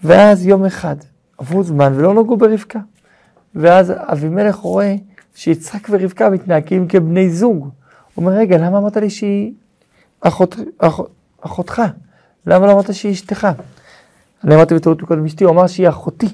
ואז 0.03 0.45
יום 0.45 0.65
אחד, 0.65 0.95
עברו 1.37 1.63
זמן 1.63 1.93
ולא 1.95 2.13
נגעו 2.13 2.37
ברבקה. 2.37 2.79
ואז 3.55 3.93
אבימלך 3.95 4.55
רואה 4.55 4.95
שיצחק 5.35 5.87
ורבקה 5.89 6.29
מתנהגים 6.29 6.87
כבני 6.87 7.29
זוג. 7.29 7.59
הוא 7.63 7.71
אומר, 8.25 8.31
רגע, 8.31 8.57
למה 8.57 8.77
אמרת 8.77 8.97
לי 8.97 9.09
שהיא 9.09 9.53
אחות, 10.21 10.55
אח, 10.77 10.99
אחותך? 11.41 11.81
למה 12.45 12.67
לא 12.67 12.71
אמרת 12.71 12.93
שהיא 12.93 13.11
אשתך? 13.11 13.47
אני 14.43 14.55
אמרתי 14.55 14.75
בטעות 14.75 15.01
קודם 15.01 15.25
אשתי, 15.25 15.43
הוא 15.43 15.53
אמר 15.53 15.67
שהיא 15.67 15.89
אחותי. 15.89 16.29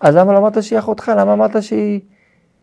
אז 0.00 0.14
למה 0.16 0.32
לא 0.32 0.38
אמרת 0.38 0.62
שהיא 0.62 0.78
אחותך? 0.78 1.12
למה 1.16 1.32
אמרת 1.32 1.62
שהיא 1.62 2.00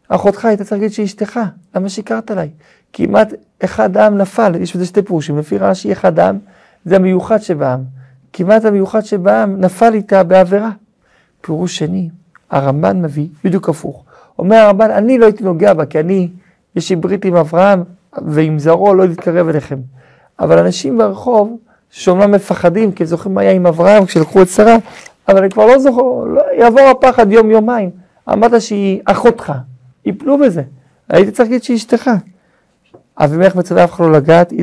אחותך? 0.08 0.46
היית 0.46 0.62
צריך 0.62 0.72
להגיד 0.72 0.92
שהיא 0.92 1.06
אשתך. 1.06 1.40
למה 1.76 1.90
שיקרת 1.90 2.32
עליי? 2.32 2.50
כמעט 2.94 3.34
אחד 3.64 3.98
העם 3.98 4.18
נפל, 4.18 4.56
יש 4.56 4.76
בזה 4.76 4.86
שתי 4.86 5.02
פירושים. 5.02 5.38
לפי 5.38 5.58
רש"י 5.58 5.92
אחד 5.92 6.20
העם 6.20 6.40
זה 6.86 6.96
המיוחד 6.96 7.38
שבעם. 7.38 7.99
כמעט 8.34 8.66
המיוחד 8.66 9.02
שבעם 9.02 9.62
נפל 9.62 9.94
איתה 9.94 10.24
בעבירה. 10.24 10.70
פירוש 11.42 11.78
שני, 11.78 12.10
הרמב"ן 12.50 13.02
מביא 13.02 13.28
בדיוק 13.44 13.70
הפוך. 13.70 14.04
אומר 14.40 14.56
הרמב"ן, 14.56 14.92
אני 14.92 15.18
לא 15.18 15.26
הייתי 15.26 15.44
נוגע 15.44 15.74
בה, 15.74 15.86
כי 15.86 16.00
אני, 16.00 16.30
יש 16.76 16.90
לי 16.90 16.96
ברית 16.96 17.26
עם 17.26 17.36
אברהם, 17.36 17.84
ועם 18.26 18.60
זרעו 18.60 18.94
לא 18.94 19.08
להתקרב 19.08 19.48
אליכם. 19.48 19.80
אבל 20.40 20.58
אנשים 20.58 20.98
ברחוב, 20.98 21.58
שאומנם 21.90 22.32
מפחדים, 22.32 22.92
כי 22.92 23.06
זוכרים 23.06 23.36
מה 23.36 23.42
היה 23.42 23.52
עם 23.52 23.68
אברהם 23.68 24.06
כשלקחו 24.06 24.42
את 24.42 24.48
שרה, 24.48 24.78
אבל 25.28 25.38
אני 25.38 25.50
כבר 25.50 25.66
לא 25.66 25.80
זוכר, 25.80 26.02
לא, 26.26 26.42
יעבור 26.58 26.82
הפחד 26.82 27.32
יום-יומיים. 27.32 27.90
אמרת 28.34 28.62
שהיא 28.62 29.02
אחותך, 29.06 29.54
יפלו 30.06 30.38
בזה. 30.38 30.62
הייתי 31.10 31.32
צריך 31.32 31.50
להגיד 31.50 31.64
שהיא 31.64 31.78
אשתך. 31.78 32.10
אבימלך 33.18 33.56
מצווה 33.56 33.84
אף 33.84 33.94
אחד 33.94 34.04
לא 34.04 34.12
לגעת, 34.12 34.54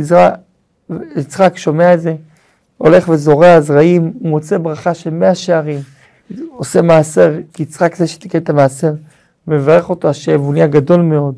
יצחק 1.17 1.57
שומע 1.57 1.95
את 1.95 2.01
זה, 2.01 2.15
הולך 2.79 3.09
וזורע 3.09 3.61
זרעים, 3.61 4.13
הוא 4.21 4.31
מוצא 4.31 4.59
ברכה 4.59 4.95
של 4.95 5.11
מאה 5.11 5.35
שערים, 5.35 5.81
עושה 6.51 6.83
מעשר, 6.83 7.35
כי 7.53 7.63
יצחק 7.63 7.95
זה 7.95 8.07
שתיקן 8.07 8.39
את 8.39 8.51
המעשר, 8.51 8.93
מברך 9.47 9.91
אותו 9.91 10.09
השם, 10.09 10.41
והוא 10.41 10.53
נהיה 10.53 10.67
גדול 10.67 11.01
מאוד, 11.01 11.35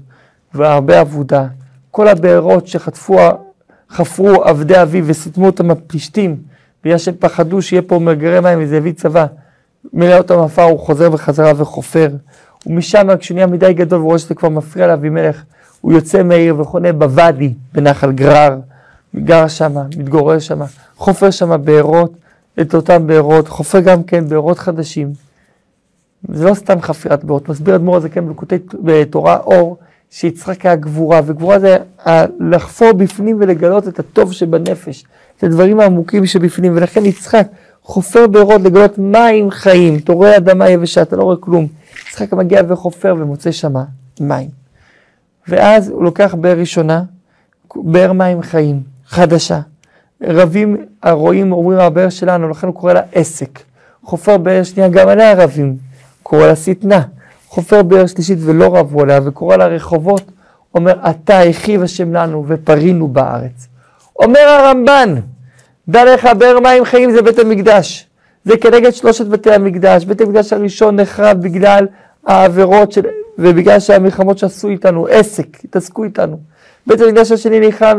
והרבה 0.54 1.00
עבודה. 1.00 1.46
כל 1.90 2.08
הבארות 2.08 2.66
שחטפו, 2.66 3.18
חפרו 3.90 4.44
עבדי 4.44 4.82
אביו 4.82 5.04
וסיתמו 5.06 5.46
אותם 5.46 5.70
הפלישתים, 5.70 6.36
בגלל 6.84 6.98
שהם 6.98 7.14
פחדו 7.18 7.62
שיהיה 7.62 7.82
פה 7.82 7.98
מגרי 7.98 8.40
מים 8.40 8.58
וזה 8.62 8.76
יביא 8.76 8.92
צבא. 8.92 9.26
מילא 9.92 10.18
אותם 10.18 10.38
עפר, 10.38 10.62
הוא 10.62 10.78
חוזר 10.78 11.10
בחזרה 11.10 11.52
וחופר. 11.56 12.08
ומשם, 12.66 13.16
כשהוא 13.20 13.34
נהיה 13.34 13.46
מדי 13.46 13.72
גדול 13.72 14.00
ורואה 14.00 14.18
שזה 14.18 14.34
כבר 14.34 14.48
מפריע 14.48 14.86
לאבימלך, 14.86 15.42
הוא 15.80 15.92
יוצא 15.92 16.22
מהעיר 16.22 16.60
וחונה 16.60 16.92
בוואדי 16.92 17.54
בנחל 17.72 18.12
גרר, 18.12 18.56
גר 19.24 19.48
שם, 19.48 19.76
מתגורר 19.96 20.38
שם, 20.38 20.60
חופר 20.96 21.30
שם 21.30 21.64
בארות, 21.64 22.12
את 22.60 22.74
אותם 22.74 23.06
בארות, 23.06 23.48
חופר 23.48 23.80
גם 23.80 24.02
כן 24.02 24.28
בארות 24.28 24.58
חדשים. 24.58 25.12
זה 26.28 26.44
לא 26.44 26.54
סתם 26.54 26.80
חפירת 26.80 27.24
בארות, 27.24 27.48
מסביר 27.48 27.76
אדמו"ר 27.76 27.96
הזה 27.96 28.08
כן 28.08 28.26
בלקוטי 28.26 28.56
בתורה 28.84 29.36
אור, 29.36 29.76
שיצחק 30.10 30.66
היה 30.66 30.76
גבורה, 30.76 31.20
וגבורה 31.26 31.58
זה 31.58 31.76
לחפור 32.40 32.92
בפנים 32.92 33.36
ולגלות 33.40 33.88
את 33.88 33.98
הטוב 33.98 34.32
שבנפש, 34.32 35.04
את 35.38 35.44
הדברים 35.44 35.80
העמוקים 35.80 36.26
שבפנים, 36.26 36.72
ולכן 36.76 37.04
יצחק 37.04 37.48
חופר 37.82 38.26
בארות 38.26 38.60
לגלות 38.60 38.98
מים 38.98 39.50
חיים, 39.50 39.96
אתה 39.96 40.12
רואה 40.12 40.36
אדמה 40.36 40.70
יבשה, 40.70 41.02
אתה 41.02 41.16
לא 41.16 41.22
רואה 41.22 41.36
כלום. 41.36 41.66
יצחק 42.08 42.32
מגיע 42.32 42.62
וחופר 42.68 43.14
ומוצא 43.18 43.52
שם 43.52 43.74
מים. 44.20 44.48
ואז 45.48 45.88
הוא 45.88 46.04
לוקח 46.04 46.34
באר 46.34 46.58
ראשונה, 46.58 47.02
באר 47.76 48.12
מים 48.12 48.42
חיים, 48.42 48.82
חדשה. 49.08 49.60
רבים, 50.22 50.76
הרועים 51.02 51.52
אומרים 51.52 51.78
הבאר 51.78 52.08
שלנו, 52.08 52.48
לכן 52.48 52.66
הוא 52.66 52.74
קורא 52.74 52.92
לה 52.92 53.00
עסק. 53.12 53.58
חופר 54.02 54.36
באר 54.36 54.62
שנייה, 54.62 54.88
גם 54.88 55.08
עליה 55.08 55.34
רבים, 55.34 55.76
קורא 56.22 56.46
לה 56.46 56.56
שטנה. 56.56 57.02
חופר 57.48 57.82
באר 57.82 58.06
שלישית 58.06 58.38
ולא 58.40 58.76
רבו 58.76 59.02
עליה, 59.02 59.20
וקורא 59.24 59.56
לה 59.56 59.66
רחובות, 59.66 60.22
אומר, 60.74 61.10
אתה 61.10 61.40
הכיב 61.40 61.82
השם 61.82 62.12
לנו 62.12 62.44
ופרינו 62.48 63.08
בארץ. 63.08 63.68
אומר 64.18 64.40
הרמב"ן, 64.40 65.14
דע 65.88 66.14
לך, 66.14 66.28
באר 66.38 66.60
מים 66.60 66.84
חיים 66.84 67.10
זה 67.10 67.22
בית 67.22 67.38
המקדש. 67.38 68.06
זה 68.44 68.56
כנגד 68.56 68.90
שלושת 68.90 69.26
בתי 69.26 69.52
המקדש. 69.52 70.04
בית 70.04 70.20
המקדש 70.20 70.52
הראשון 70.52 71.00
נחרב 71.00 71.42
בגלל 71.42 71.86
העבירות 72.26 72.92
של, 72.92 73.02
ובגלל 73.38 73.80
שהמלחמות 73.80 74.38
שעשו 74.38 74.68
איתנו, 74.68 75.06
עסק, 75.06 75.46
התעסקו 75.64 76.04
איתנו. 76.04 76.38
בית 76.86 77.00
המקדש 77.00 77.32
השני 77.32 77.68
נחרב, 77.68 77.98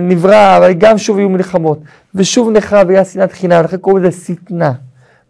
נברא, 0.00 0.56
אבל 0.56 0.72
גם 0.72 0.98
שוב 0.98 1.18
יהיו 1.18 1.28
מלחמות. 1.28 1.78
ושוב 2.14 2.50
נחרב 2.50 2.88
בגלל 2.88 3.04
שנאת 3.04 3.32
חינם, 3.32 3.64
לכן 3.64 3.76
קוראים 3.76 4.04
לזה 4.04 4.18
שטנה. 4.24 4.72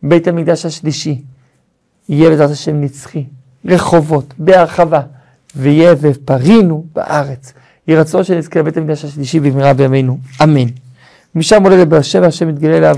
בית 0.03 0.29
המקדש 0.29 0.67
השלישי 0.67 1.23
יהיה 2.09 2.31
בעזרת 2.31 2.51
השם 2.51 2.81
נצחי. 2.81 3.25
רחובות, 3.65 4.35
בהרחבה. 4.39 5.01
ויהיה 5.57 5.95
ופרינו 6.01 6.85
בארץ. 6.95 7.53
יהי 7.89 7.99
רצון 7.99 8.25
שנזכה 8.25 8.61
לבית 8.61 8.77
המקדש 8.77 9.05
השלישי 9.05 9.41
במהרה 9.41 9.75
בימינו. 9.75 10.19
אמן. 10.43 10.67
משם 11.35 11.63
עולה 11.63 11.77
לבאר 11.77 12.03
שבע, 12.03 12.27
השם 12.27 12.49
מתגלה 12.49 12.77
אליו, 12.77 12.97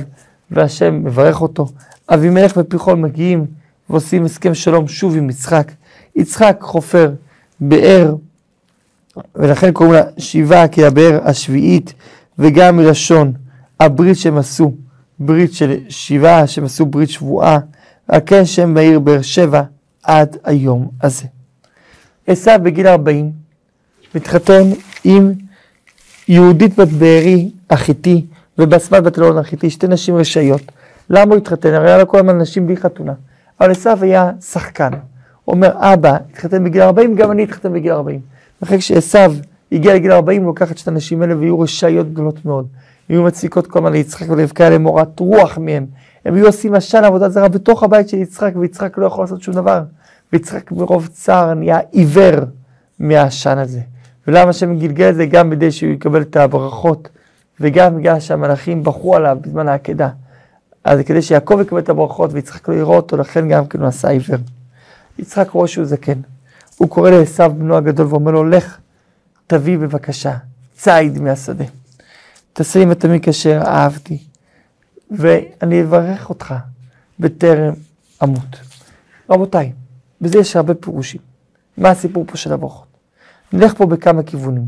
והשם 0.50 1.04
מברך 1.04 1.42
אותו. 1.42 1.66
אבימלך 2.08 2.56
ופיחול 2.56 2.94
מגיעים 2.94 3.46
ועושים 3.90 4.24
הסכם 4.24 4.54
שלום 4.54 4.88
שוב 4.88 5.16
עם 5.16 5.30
יצחק. 5.30 5.72
יצחק 6.16 6.58
חופר 6.60 7.10
באר, 7.60 8.14
ולכן 9.36 9.72
קוראים 9.72 9.94
לה 9.94 10.02
שיבה 10.18 10.64
הבאר 10.76 11.18
השביעית, 11.24 11.94
וגם 12.38 12.76
מלשון 12.76 13.32
הברית 13.80 14.16
שהם 14.16 14.38
עשו, 14.38 14.72
ברית 15.18 15.52
של 15.52 15.76
שיבה, 15.88 16.46
שהם 16.46 16.64
עשו 16.64 16.86
ברית 16.86 17.10
שבועה, 17.10 17.58
על 18.08 18.20
כן 18.26 18.44
שם 18.44 18.74
בעיר 18.74 18.98
באר 18.98 19.22
שבע 19.22 19.62
עד 20.02 20.36
היום 20.44 20.88
הזה. 21.02 21.24
עשו 22.26 22.50
בגיל 22.62 22.86
40 22.86 23.32
מתחתן 24.14 24.62
עם 25.04 25.32
יהודית 26.28 26.76
בת 26.80 26.88
בארי 26.88 27.50
החיתי 27.70 28.26
ובסמת 28.58 29.02
בת 29.02 29.18
אלון 29.18 29.38
החיתי, 29.38 29.70
שתי 29.70 29.86
נשים 29.88 30.16
רשעיות. 30.16 30.62
למה 31.10 31.30
הוא 31.30 31.36
התחתן? 31.36 31.74
הרי 31.74 31.88
היה 31.88 31.98
לו 31.98 32.08
כל 32.08 32.18
הזמן 32.18 32.38
נשים 32.38 32.66
בלי 32.66 32.76
חתונה. 32.76 33.12
אבל 33.60 33.70
עשו 33.70 33.90
היה 34.00 34.30
שחקן. 34.40 34.90
הוא 35.44 35.54
אומר, 35.54 35.70
אבא, 35.74 36.16
התחתן 36.32 36.64
בגיל 36.64 36.82
40, 36.82 37.14
גם 37.14 37.30
אני 37.30 37.44
אתחתן 37.44 37.72
בגיל 37.72 37.92
40. 37.92 38.20
אחרי 38.62 38.78
כשעשו 38.78 39.18
הגיע 39.72 39.94
לגיל 39.94 40.12
40, 40.12 40.42
הוא 40.44 40.52
לקח 40.52 40.72
את 40.72 40.78
שתי 40.78 40.90
הנשים 40.90 41.22
האלה 41.22 41.36
ויהיו 41.36 41.60
רשעיות 41.60 42.12
גדולות 42.12 42.44
מאוד. 42.44 42.66
היו 43.08 43.22
מציקות 43.22 43.66
כל 43.66 43.78
הזמן 43.78 43.92
ליצחק 43.92 44.30
ולרבקה 44.30 44.70
למורת 44.70 45.20
רוח 45.20 45.58
מהם. 45.58 45.86
הם 46.24 46.34
היו 46.34 46.46
עושים 46.46 46.74
עשן 46.74 47.04
עבודה 47.04 47.28
זרה 47.28 47.48
בתוך 47.48 47.82
הבית 47.82 48.08
של 48.08 48.16
יצחק, 48.16 48.52
ויצחק 48.56 48.98
לא 48.98 49.06
יכול 49.06 49.24
לעשות 49.24 49.42
שום 49.42 49.54
דבר. 49.54 49.82
ויצחק 50.32 50.72
מרוב 50.72 51.06
צער 51.06 51.54
נהיה 51.54 51.78
עיוור 51.92 52.40
מהעשן 52.98 53.58
הזה. 53.58 53.80
ולמה 54.26 54.50
השם 54.50 54.78
גלגל 54.78 55.10
את 55.10 55.14
זה? 55.14 55.26
גם 55.26 55.50
כדי 55.50 55.72
שהוא 55.72 55.92
יקבל 55.92 56.22
את 56.22 56.36
הברכות, 56.36 57.08
וגם 57.60 57.96
בגלל 57.96 58.20
שהמלאכים 58.20 58.82
בכו 58.82 59.16
עליו 59.16 59.38
בזמן 59.40 59.68
העקדה. 59.68 60.08
אז 60.84 61.00
כדי 61.06 61.22
שיעקב 61.22 61.58
יקבל 61.62 61.78
את 61.78 61.88
הברכות 61.88 62.32
ויצחק 62.32 62.68
לא 62.68 62.74
יראה 62.74 62.96
אותו, 62.96 63.16
לכן 63.16 63.48
גם 63.48 63.66
כן 63.66 63.78
הוא 63.78 63.88
עשה 63.88 64.08
עיוור. 64.08 64.38
יצחק 65.18 65.50
רואה 65.50 65.68
שהוא 65.68 65.84
זקן. 65.84 66.20
הוא 66.78 66.88
קורא 66.88 67.10
לעשו 67.10 67.50
בנו 67.50 67.76
הגדול 67.76 68.06
ואומר 68.06 68.30
לו, 68.30 68.44
לך, 68.44 68.78
תביא 69.46 69.78
בבקשה 69.78 70.36
ציד 70.76 71.18
מהשדה. 71.18 71.64
תעשה 72.52 72.82
עם 72.82 72.90
התמיד 72.90 73.24
כאשר 73.24 73.60
אהבתי, 73.66 74.18
ואני 75.10 75.82
אברך 75.82 76.30
אותך 76.30 76.54
בטרם 77.20 77.74
אמות. 78.22 78.60
רבותיי, 79.30 79.72
בזה 80.20 80.38
יש 80.38 80.56
הרבה 80.56 80.74
פירושים. 80.74 81.20
מה 81.76 81.90
הסיפור 81.90 82.24
פה 82.28 82.36
של 82.36 82.52
הברכות? 82.52 82.86
נלך 83.52 83.74
פה 83.74 83.86
בכמה 83.86 84.22
כיוונים. 84.22 84.66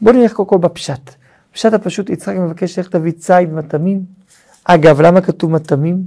בואו 0.00 0.16
נלך 0.16 0.32
קודם 0.32 0.48
כל 0.48 0.58
בפשט. 0.58 1.10
בפשט 1.52 1.72
הפשוט, 1.72 2.10
יצחק 2.10 2.36
מבקש 2.36 2.78
איך 2.78 2.88
תביא 2.88 3.12
ציד 3.12 3.52
מטעמים. 3.52 4.04
אגב, 4.64 5.00
למה 5.00 5.20
כתוב 5.20 5.50
מטעמים? 5.50 6.06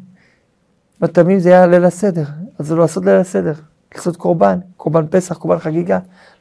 מטעמים 1.01 1.39
זה 1.39 1.49
היה 1.49 1.67
ליל 1.67 1.85
הסדר, 1.85 2.25
אז 2.59 2.67
זה 2.67 2.75
לא 2.75 2.81
לעשות 2.81 3.05
ליל 3.05 3.15
הסדר, 3.15 3.53
לעשות 3.95 4.17
קורבן, 4.17 4.59
קורבן 4.77 5.05
פסח, 5.09 5.37
קורבן 5.37 5.59
חגיגה, 5.59 5.99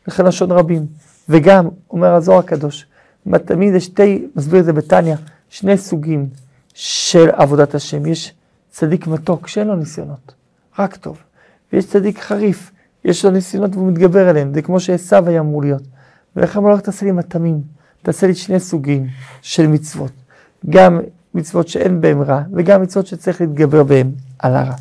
לכן 0.08 0.26
לשון 0.26 0.52
רבים. 0.52 0.86
וגם, 1.28 1.68
אומר 1.90 2.14
הזוהר 2.14 2.38
הקדוש, 2.38 2.86
מטעמים 3.26 3.72
זה 3.72 3.80
שתי, 3.80 4.26
מסביר 4.36 4.60
את 4.60 4.64
זה 4.64 4.72
בתניא, 4.72 5.14
שני 5.48 5.78
סוגים 5.78 6.28
של 6.74 7.30
עבודת 7.30 7.74
השם. 7.74 8.06
יש 8.06 8.34
צדיק 8.70 9.06
מתוק 9.06 9.48
שאין 9.48 9.66
לו 9.66 9.76
ניסיונות, 9.76 10.34
רק 10.78 10.96
טוב. 10.96 11.18
ויש 11.72 11.86
צדיק 11.86 12.18
חריף, 12.18 12.70
יש 13.04 13.24
לו 13.24 13.30
ניסיונות 13.30 13.76
והוא 13.76 13.88
מתגבר 13.88 14.28
עליהם, 14.28 14.54
זה 14.54 14.62
כמו 14.62 14.80
שעשו 14.80 15.16
היה 15.26 15.40
אמור 15.40 15.62
להיות. 15.62 15.82
ולכן 16.36 16.58
הוא 16.58 16.68
אומר, 16.68 16.80
תעשה 16.80 17.06
לי 17.06 17.12
מטעמים, 17.12 17.62
תעשה 18.02 18.26
לי 18.26 18.34
שני 18.34 18.60
סוגים 18.60 19.06
של 19.42 19.66
מצוות. 19.66 20.12
גם 20.70 21.00
מצוות 21.34 21.68
שאין 21.68 22.00
בהם 22.00 22.22
רע, 22.22 22.42
וגם 22.52 22.82
מצוות 22.82 23.06
שצריך 23.06 23.40
להתגבר 23.40 23.82
בהם 23.82 24.12
על 24.38 24.56
הרע. 24.56 24.74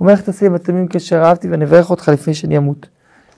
אומר, 0.00 0.12
איך 0.12 0.20
תעשה 0.20 0.46
לי 0.46 0.54
מטעמים 0.54 0.88
כאשר 0.88 1.22
אהבתי 1.22 1.48
ואני 1.48 1.64
אברך 1.64 1.90
אותך 1.90 2.08
לפני 2.08 2.34
שאני 2.34 2.56
אמות. 2.56 2.88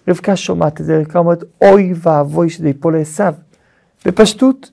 רבקה 0.09 0.37
שומעת 0.37 0.81
את 0.81 0.87
זה, 0.87 0.99
רבקה 0.99 1.19
אומרת, 1.19 1.45
אוי 1.63 1.93
ואבוי 1.97 2.51
שזה 2.51 2.69
ייפול 2.69 2.97
לעשו. 2.97 3.25
בפשטות, 4.07 4.71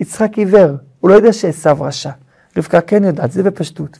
יצחק 0.00 0.38
עיוור, 0.38 0.76
הוא 1.00 1.10
לא 1.10 1.14
יודע 1.14 1.32
שעשו 1.32 1.80
רשע. 1.80 2.10
רבקה 2.56 2.80
כן 2.80 3.04
יודעת, 3.04 3.32
זה 3.32 3.42
בפשטות. 3.42 3.98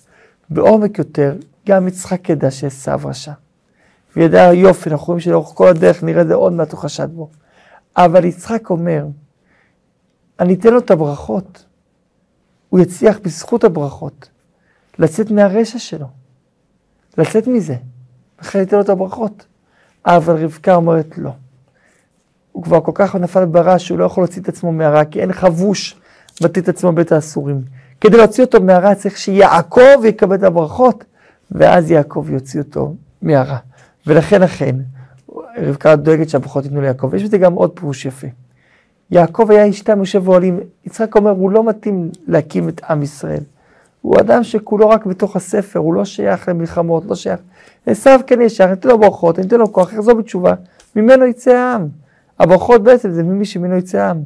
בעומק 0.50 0.98
יותר, 0.98 1.36
גם 1.68 1.88
יצחק 1.88 2.28
ידע 2.28 2.50
שעשו 2.50 2.92
רשע. 3.04 3.32
וידע 4.16 4.52
יופי, 4.54 4.90
אנחנו 4.90 5.06
רואים 5.06 5.20
שלאורך 5.20 5.48
כל 5.48 5.68
הדרך 5.68 6.02
נראה 6.02 6.24
זה 6.24 6.34
עוד 6.34 6.52
מעט 6.52 6.72
הוא 6.72 6.80
חשד 6.80 7.08
בו. 7.10 7.30
אבל 7.96 8.24
יצחק 8.24 8.70
אומר, 8.70 9.06
אני 10.40 10.54
אתן 10.54 10.72
לו 10.72 10.78
את 10.78 10.90
הברכות. 10.90 11.64
הוא 12.68 12.80
יצליח 12.80 13.18
בזכות 13.22 13.64
הברכות 13.64 14.28
לצאת 14.98 15.30
מהרשע 15.30 15.78
שלו, 15.78 16.06
לצאת 17.18 17.46
מזה. 17.46 17.74
לכן 18.40 18.62
אתן 18.62 18.76
לו 18.76 18.82
את 18.82 18.88
הברכות. 18.88 19.46
אבל 20.06 20.44
רבקה 20.44 20.74
אומרת 20.74 21.18
לא. 21.18 21.30
הוא 22.52 22.62
כבר 22.62 22.80
כל 22.80 22.92
כך 22.94 23.14
נפל 23.14 23.44
ברע 23.44 23.78
שהוא 23.78 23.98
לא 23.98 24.04
יכול 24.04 24.22
להוציא 24.22 24.42
את 24.42 24.48
עצמו 24.48 24.72
מהרע, 24.72 25.04
כי 25.04 25.20
אין 25.20 25.32
חבוש 25.32 26.00
מטיל 26.42 26.62
את 26.62 26.68
עצמו 26.68 26.92
בית 26.92 27.12
האסורים. 27.12 27.62
כדי 28.00 28.16
להוציא 28.16 28.44
אותו 28.44 28.60
מהרע 28.60 28.94
צריך 28.94 29.16
שיעקב 29.16 30.04
יקבל 30.04 30.36
את 30.36 30.42
הברכות, 30.42 31.04
ואז 31.50 31.90
יעקב 31.90 32.26
יוציא 32.30 32.60
אותו 32.60 32.94
מהרע. 33.22 33.56
ולכן 34.06 34.42
אכן, 34.42 34.76
רבקה 35.58 35.96
דואגת 35.96 36.28
שהברכות 36.28 36.64
ייתנו 36.64 36.80
ליעקב. 36.80 37.14
יש 37.14 37.22
בזה 37.22 37.38
גם 37.38 37.52
עוד 37.52 37.70
פירוש 37.74 38.04
יפה. 38.04 38.26
יעקב 39.10 39.50
היה 39.50 39.64
איש 39.64 39.80
תם 39.80 39.98
יושב 39.98 40.28
ואוהלים. 40.28 40.60
יצחק 40.84 41.16
אומר, 41.16 41.30
הוא 41.30 41.50
לא 41.50 41.64
מתאים 41.64 42.10
להקים 42.26 42.68
את 42.68 42.80
עם 42.90 43.02
ישראל. 43.02 43.42
הוא 44.06 44.20
אדם 44.20 44.44
שכולו 44.44 44.88
רק 44.88 45.06
בתוך 45.06 45.36
הספר, 45.36 45.78
הוא 45.78 45.94
לא 45.94 46.04
שייך 46.04 46.48
למלחמות, 46.48 47.04
לא 47.06 47.14
שייך. 47.14 47.40
עשו 47.86 48.10
כן 48.26 48.40
יש 48.40 48.56
שייך, 48.56 48.70
ניתן 48.70 48.88
לו 48.88 48.98
ברכות, 48.98 49.38
ניתן 49.38 49.58
לו 49.58 49.72
כוח, 49.72 49.92
יחזור 49.92 50.14
בתשובה. 50.14 50.54
ממנו 50.96 51.24
יצא 51.24 51.50
העם. 51.50 51.88
הברכות 52.38 52.82
בעצם 52.82 53.10
זה 53.10 53.22
ממי 53.22 53.44
שממנו 53.44 53.76
יצא 53.76 53.98
העם. 53.98 54.22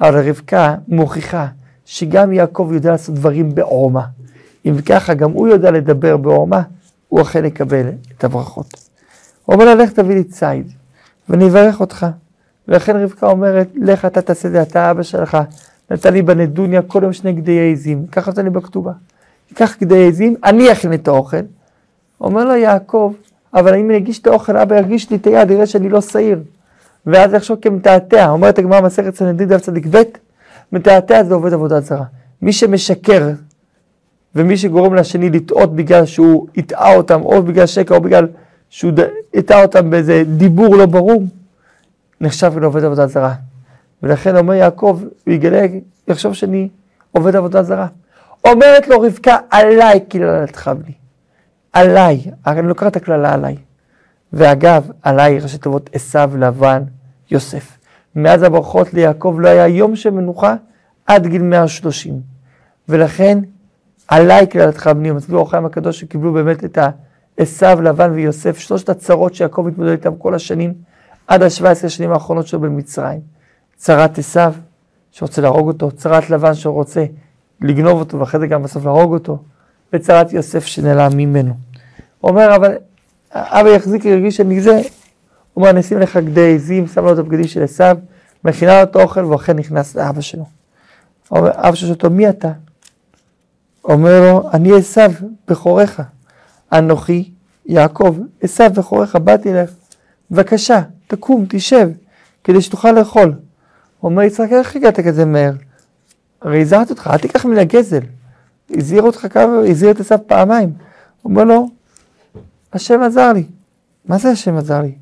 אבל 0.00 0.28
רבקה 0.28 0.74
מוכיחה 0.88 1.46
שגם 1.84 2.32
יעקב 2.32 2.70
יודע 2.72 2.90
לעשות 2.90 3.14
דברים 3.14 3.54
בעורמה. 3.54 4.04
אם 4.66 4.80
ככה, 4.86 5.14
גם 5.14 5.32
הוא 5.32 5.48
יודע 5.48 5.70
לדבר 5.70 6.16
בעורמה, 6.16 6.62
הוא 7.08 7.22
אכן 7.22 7.44
יקבל 7.44 7.88
את 8.16 8.24
הברכות. 8.24 8.66
הוא 9.44 9.54
אומר 9.54 9.64
לה, 9.64 9.74
לך 9.74 9.92
תביא 9.92 10.14
לי 10.14 10.24
ציד, 10.24 10.72
ואני 11.28 11.46
אברך 11.46 11.80
אותך. 11.80 12.06
ולכן 12.68 12.96
רבקה 12.96 13.26
אומרת, 13.26 13.68
לך 13.74 14.04
אתה 14.04 14.22
תעשה 14.22 14.48
את 14.48 14.52
זה, 14.52 14.62
אתה 14.62 14.90
אבא 14.90 15.02
שלך, 15.02 15.38
נתן 15.90 16.12
לי 16.12 16.22
בנדוניה 16.22 16.82
כל 16.82 17.02
יום 17.02 17.12
שני 17.12 17.32
גדי 17.32 17.72
עזים, 17.72 18.06
ככה 18.06 18.30
נתן 18.30 18.44
לי 18.44 18.50
בכתובה. 18.50 18.92
קח 19.54 19.76
גדי 19.80 20.08
עזים, 20.08 20.34
אני 20.44 20.72
אכין 20.72 20.94
את 20.94 21.08
האוכל. 21.08 21.36
אומר 22.20 22.44
לו 22.44 22.56
יעקב, 22.56 23.12
אבל 23.54 23.74
אם 23.74 23.90
אני 23.90 23.96
אגיש 23.96 24.18
את 24.18 24.26
האוכל, 24.26 24.56
אבא 24.56 24.76
ירגיש 24.76 25.10
לי 25.10 25.16
את 25.16 25.26
היד, 25.26 25.50
יראה 25.50 25.66
שאני 25.66 25.88
לא 25.88 26.00
שעיר. 26.00 26.42
ואז 27.06 27.34
יחשוב 27.34 27.58
כמתעתע, 27.62 28.28
אומרת 28.28 28.58
הגמרא 28.58 28.80
מסכת 28.80 29.14
סנדרין 29.14 29.48
דף 29.48 29.60
צדיק 29.60 29.86
ב', 29.90 30.02
מתעתע 30.72 31.24
זה 31.24 31.34
עובד 31.34 31.52
עבודת 31.52 31.84
זרה. 31.84 32.04
מי 32.42 32.52
שמשקר 32.52 33.30
ומי 34.34 34.56
שגורם 34.56 34.94
לשני 34.94 35.30
לטעות 35.30 35.76
בגלל 35.76 36.06
שהוא 36.06 36.46
הטעה 36.56 36.96
אותם, 36.96 37.22
או 37.22 37.42
בגלל 37.42 37.66
שקר, 37.66 37.94
או 37.94 38.00
בגלל 38.00 38.26
שהוא 38.70 38.92
הטעה 39.34 39.62
אותם 39.62 39.90
באיזה 39.90 40.22
דיבור 40.36 40.76
לא 40.76 40.86
ברור, 40.86 41.22
נחשב 42.20 42.58
לעובד 42.58 42.84
עבודה 42.84 43.06
זרה. 43.06 43.34
ולכן 44.02 44.36
אומר 44.36 44.54
יעקב, 44.54 45.00
הוא 45.26 45.34
יגלה, 45.34 45.66
יחשוב 46.08 46.34
שאני 46.34 46.68
עובד 47.12 47.36
עבודה 47.36 47.62
זרה. 47.62 47.86
אומרת 48.44 48.88
לו 48.88 49.00
רבקה, 49.00 49.36
עליי 49.50 50.00
קללתך 50.00 50.70
בני. 50.78 50.94
עליי, 51.72 52.30
אני 52.46 52.68
לוקח 52.68 52.86
את 52.86 52.96
הקללה 52.96 53.34
עליי. 53.34 53.56
ואגב, 54.32 54.90
עליי 55.02 55.38
ראשי 55.38 55.58
תיבות 55.58 55.90
עשו, 55.92 56.18
לבן, 56.38 56.82
יוסף. 57.30 57.78
מאז 58.16 58.42
הברכות 58.42 58.94
ליעקב 58.94 59.36
לא 59.38 59.48
היה 59.48 59.68
יום 59.68 59.96
של 59.96 60.10
מנוחה 60.10 60.54
עד 61.06 61.26
גיל 61.26 61.42
130. 61.42 62.20
ולכן, 62.88 63.38
עליי 64.08 64.46
קללתך 64.46 64.90
בני, 64.96 65.10
מסביר 65.10 65.36
אור 65.36 65.46
החיים 65.46 65.66
הקדוש 65.66 66.00
שקיבלו 66.00 66.32
באמת 66.32 66.64
את 66.64 66.78
עשו, 67.36 67.82
לבן 67.82 68.10
ויוסף, 68.10 68.58
שלושת 68.58 68.88
הצרות 68.88 69.34
שיעקב 69.34 69.66
התמודד 69.68 69.90
איתם 69.90 70.16
כל 70.16 70.34
השנים, 70.34 70.74
עד 71.26 71.42
ה-17 71.42 71.86
השנים 71.86 72.12
האחרונות 72.12 72.46
שלו 72.46 72.60
במצרים. 72.60 73.20
צרת 73.76 74.18
עשו, 74.18 74.40
שרוצה 75.10 75.42
להרוג 75.42 75.68
אותו, 75.68 75.90
צרת 75.90 76.30
לבן 76.30 76.54
שרוצה 76.54 77.04
לגנוב 77.60 77.98
אותו 77.98 78.18
ואחרי 78.18 78.40
זה 78.40 78.46
גם 78.46 78.62
בסוף 78.62 78.84
להרוג 78.84 79.12
אותו, 79.12 79.38
וצרת 79.92 80.32
יוסף 80.32 80.64
שנעלם 80.64 81.16
ממנו. 81.16 81.54
הוא 82.20 82.30
אומר, 82.30 82.56
אבל 82.56 82.74
אבא 83.32 83.68
יחזיק 83.68 84.06
הרגיש 84.06 84.40
אני 84.40 84.60
זה, 84.60 84.76
הוא 85.54 85.66
אומר, 85.66 85.72
נשים 85.72 85.98
לך 85.98 86.16
גדי 86.16 86.54
עזים, 86.54 86.86
שם 86.86 87.04
לו 87.04 87.12
את 87.12 87.18
הבגדים 87.18 87.46
של 87.46 87.62
עשו, 87.62 87.84
מכינה 88.44 88.76
לו 88.76 88.82
את 88.82 88.96
האוכל, 88.96 89.24
והוא 89.24 89.36
אכן 89.36 89.56
נכנס 89.56 89.94
לאבא 89.94 90.20
שלו. 90.20 90.44
אומר, 91.30 91.50
אבא 91.54 91.74
שלו 91.74 91.90
אותו, 91.90 92.10
מי 92.10 92.28
אתה? 92.28 92.52
אומר 93.84 94.20
לו, 94.20 94.50
אני 94.52 94.72
עשו, 94.78 95.00
בכוריך. 95.48 96.02
אנוכי, 96.72 97.30
יעקב, 97.66 98.18
עשו, 98.42 98.64
בכוריך, 98.76 99.16
באתי 99.16 99.50
אליך. 99.52 99.70
בבקשה, 100.30 100.82
תקום, 101.06 101.44
תשב, 101.48 101.90
כדי 102.44 102.60
שתוכל 102.60 102.92
לאכול. 102.92 103.34
אומר 104.02 104.22
יצחק, 104.22 104.48
איך 104.52 104.76
הגעת 104.76 105.00
כזה 105.00 105.24
מהר? 105.24 105.52
הרי 106.42 106.60
הזהרתי 106.60 106.92
אותך, 106.92 107.10
אל 107.12 107.18
תיקח 107.18 107.44
מן 107.44 107.58
הגזל. 107.58 108.00
הזהיר 108.70 109.02
אותך 109.02 109.26
כמה, 109.30 109.58
הזהיר 109.58 109.90
את 109.90 110.00
עשו 110.00 110.14
פעמיים. 110.26 110.72
אומר 111.24 111.44
לו, 111.44 111.68
השם 112.72 113.02
עזר 113.02 113.32
לי. 113.32 113.44
מה 114.04 114.18
זה 114.18 114.30
השם 114.30 114.56
עזר 114.56 114.82
לי? 114.82 114.94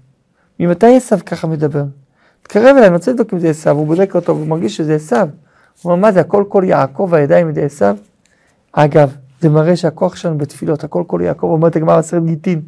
ממתי 0.61 0.96
עשו 0.96 1.16
ככה 1.27 1.46
מדבר? 1.46 1.85
תקרב 2.42 2.77
אליי, 2.77 2.87
אני 2.87 2.94
רוצה 2.94 3.11
לבדוק 3.11 3.35
אם 3.35 3.38
זה 3.38 3.51
עשו, 3.51 3.70
הוא 3.70 3.87
בודק 3.87 4.14
אותו 4.14 4.37
והוא 4.37 4.46
מרגיש 4.46 4.77
שזה 4.77 4.94
עשו. 4.94 5.16
הוא 5.16 5.27
אומר, 5.85 5.96
מה 5.96 6.12
זה, 6.12 6.20
הכל 6.20 6.44
כל 6.48 6.62
יעקב 6.66 7.09
והידיים 7.11 7.48
ידי 7.48 7.64
עשו? 7.64 7.87
אגב, 8.72 9.16
זה 9.40 9.48
מראה 9.48 9.77
שהכוח 9.77 10.16
שלנו 10.16 10.38
בתפילות, 10.38 10.85
הכל 10.85 11.03
כל 11.07 11.20
יעקב, 11.24 11.46
אומרת 11.46 11.77
הגמרא 11.77 11.98
עשרת 11.98 12.24
גיטין. 12.24 12.61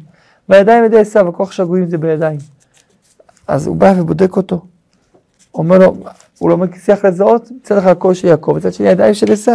והידיים 0.49 0.83
ידי 0.83 0.99
עשו, 0.99 1.19
הכוח 1.19 1.51
של 1.51 1.63
הגויים 1.63 1.89
זה 1.89 1.97
בידיים. 1.97 2.39
אז 3.47 3.67
הוא 3.67 3.75
בא 3.75 3.93
ובודק 3.97 4.37
אותו. 4.37 4.65
אומר 5.53 5.77
לו, 5.77 5.95
הוא 6.41 6.49
לא 6.49 6.57
מצליח 6.57 7.05
לזהות, 7.05 7.51
מצד 7.51 7.77
אחד 7.77 7.89
הכל 7.91 8.13
של 8.13 8.27
יעקב, 8.27 8.53
מצד 8.57 8.73
שני 8.73 8.87
הידיים 8.87 9.13
של 9.13 9.31
עשו. 9.31 9.51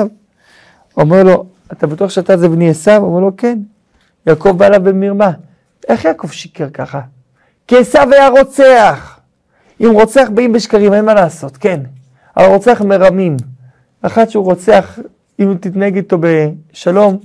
אומר 0.96 1.22
לו, 1.22 1.46
אתה 1.72 1.86
בטוח 1.86 2.10
שאתה 2.10 2.36
זה 2.36 2.48
בני 2.48 2.70
עשו? 2.70 2.96
אומר 2.96 3.20
לו, 3.20 3.36
כן. 3.36 3.58
יעקב 4.26 4.50
בא 4.50 4.66
אליו 4.66 4.80
במרמה. 4.82 5.30
איך 5.88 6.04
יעקב 6.04 6.28
שיקר 6.28 6.70
ככה? 6.70 7.00
כי 7.66 7.76
עשו 7.78 7.98
היה 8.12 8.28
רוצח. 8.28 9.20
אם 9.80 9.90
רוצח 9.92 10.28
באים 10.34 10.52
בשקרים, 10.52 10.92
אין 10.94 11.04
מה 11.04 11.14
לעשות, 11.14 11.56
כן. 11.56 11.80
אבל 12.36 12.46
רוצח 12.46 12.82
מרמים. 12.84 13.36
אחת 14.02 14.30
שהוא 14.30 14.44
רוצח, 14.44 14.98
אם 15.40 15.54
תתנהג 15.60 15.96
איתו 15.96 16.18
בשלום, 16.20 17.18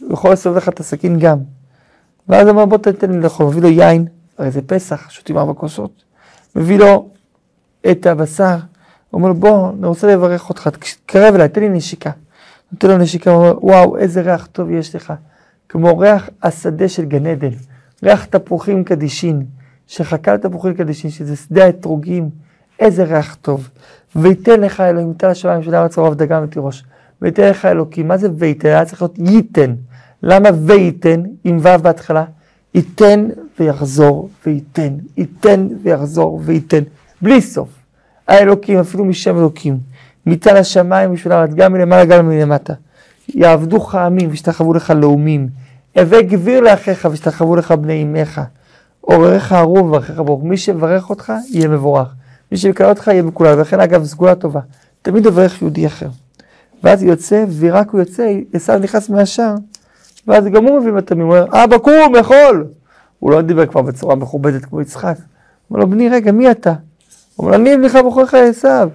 הוא 0.00 0.12
יכול 0.12 0.32
לסובב 0.32 0.56
לך 0.56 0.68
את 0.68 0.80
הסכין 0.80 1.18
גם. 1.18 1.38
ואז 2.28 2.48
אמר 2.48 2.66
בוא 2.66 2.78
תתן 2.78 3.10
לי 3.10 3.20
לאכול, 3.20 3.46
מביא 3.46 3.62
לו 3.62 3.68
יין, 3.68 4.06
הרי 4.38 4.50
זה 4.50 4.60
פסח, 4.62 5.10
שותים 5.10 5.38
ארבע 5.38 5.54
כוסות. 5.54 6.02
מביא 6.56 6.78
לו 6.78 7.08
את 7.90 8.06
הבשר, 8.06 8.56
אומר 9.12 9.28
לו 9.28 9.34
בוא, 9.34 9.70
אני 9.70 9.86
רוצה 9.86 10.12
לברך 10.12 10.48
אותך, 10.48 10.68
תקרב 10.68 11.34
אליי, 11.34 11.48
תן 11.48 11.60
לי 11.60 11.68
נשיקה. 11.68 12.10
נותן 12.72 12.88
לו 12.88 12.98
נשיקה, 12.98 13.30
הוא 13.30 13.46
אומר 13.46 13.64
וואו, 13.64 13.96
איזה 13.96 14.20
ריח 14.20 14.46
טוב 14.46 14.70
יש 14.70 14.94
לך. 14.94 15.12
כמו 15.68 15.98
ריח 15.98 16.28
השדה 16.42 16.88
של 16.88 17.04
גן 17.04 17.26
עדן, 17.26 17.50
ריח 18.02 18.24
תפוחים 18.24 18.84
קדישין, 18.84 19.42
שחקה 19.86 20.34
לתפוחים 20.34 20.74
קדישין, 20.74 21.10
שזה 21.10 21.36
שדה 21.36 21.64
האתרוגים, 21.64 22.30
איזה 22.78 23.04
ריח 23.04 23.34
טוב. 23.34 23.68
ויתן 24.16 24.60
לך 24.60 24.80
אלוהים, 24.80 25.08
ייתן 25.08 25.30
לשמיים 25.30 25.62
של 25.62 25.74
הארץ 25.74 25.98
עורב 25.98 26.14
דגן 26.14 26.42
ותירוש. 26.44 26.84
ויתן 27.22 27.50
לך 27.50 27.64
אלוקים, 27.64 28.08
מה 28.08 28.16
זה 28.16 28.28
ויתן? 28.38 28.68
היה 28.68 28.84
צריך 28.84 29.02
להיות 29.02 29.18
ייתן. 29.18 29.74
למה 30.22 30.48
וייתן, 30.66 31.22
עם 31.44 31.58
ו' 31.58 31.82
בהתחלה? 31.82 32.24
ייתן 32.74 33.28
ויחזור 33.60 34.28
וייתן, 34.46 34.94
ייתן 35.16 35.68
ויחזור 35.82 36.40
וייתן, 36.44 36.82
בלי 37.22 37.40
סוף. 37.40 37.81
האלוקים, 38.28 38.78
אפילו 38.78 39.04
משם 39.04 39.38
אלוקים, 39.38 39.78
מצד 40.26 40.56
השמיים 40.56 41.12
בשביל 41.12 41.32
הארץ, 41.32 41.50
גם 41.54 41.72
מלמעלה 41.72 42.04
גם 42.04 42.28
מלמטה. 42.28 42.74
יעבדוך 43.28 43.94
עמים 43.94 44.30
וישתחוו 44.30 44.74
לך 44.74 44.90
לאומים. 44.90 45.48
הווה 45.98 46.22
גביר 46.22 46.60
לאחיך 46.60 47.08
וישתחוו 47.10 47.56
לך 47.56 47.72
בני 47.72 48.02
אמך. 48.02 48.40
עורריך 49.00 49.52
ארור 49.52 49.84
וברכך 49.84 50.20
ברוך. 50.20 50.42
מי 50.44 50.56
שיברך 50.56 51.10
אותך 51.10 51.32
יהיה 51.50 51.68
מבורך. 51.68 52.08
מי 52.52 52.58
שיקרא 52.58 52.88
אותך 52.88 53.06
יהיה 53.06 53.22
מקולל. 53.22 53.58
ולכן 53.58 53.80
אגב 53.80 54.04
סגולה 54.04 54.34
טובה. 54.34 54.60
תמיד 55.02 55.26
יברך 55.26 55.62
יהודי 55.62 55.86
אחר. 55.86 56.08
ואז 56.82 57.02
יוצא, 57.02 57.44
ורק 57.58 57.90
הוא 57.90 58.00
יוצא, 58.00 58.32
עשיו 58.52 58.78
נכנס 58.78 59.08
מהשער. 59.08 59.54
ואז 60.26 60.44
גם 60.44 60.64
הוא 60.64 60.80
מביא 60.80 60.92
מטעמים, 60.92 61.26
הוא 61.26 61.36
אומר, 61.36 61.64
אבא 61.64 61.78
קום, 61.78 62.14
יכול. 62.20 62.66
הוא 63.18 63.30
לא 63.30 63.42
דיבר 63.42 63.66
כבר 63.66 63.82
בצורה 63.82 64.14
מכובדת 64.14 64.64
כמו 64.64 64.80
יצחק. 64.80 65.16
הוא 65.16 65.24
אומר 65.70 65.80
לו, 65.80 65.90
בני, 65.90 66.08
רגע, 66.08 66.32
מי 66.32 66.50
אתה? 66.50 66.72
אומר, 67.38 67.54
אני 67.54 67.74
אבליך 67.74 67.96
בוחרך 67.96 68.34
עשיו. 68.34 68.88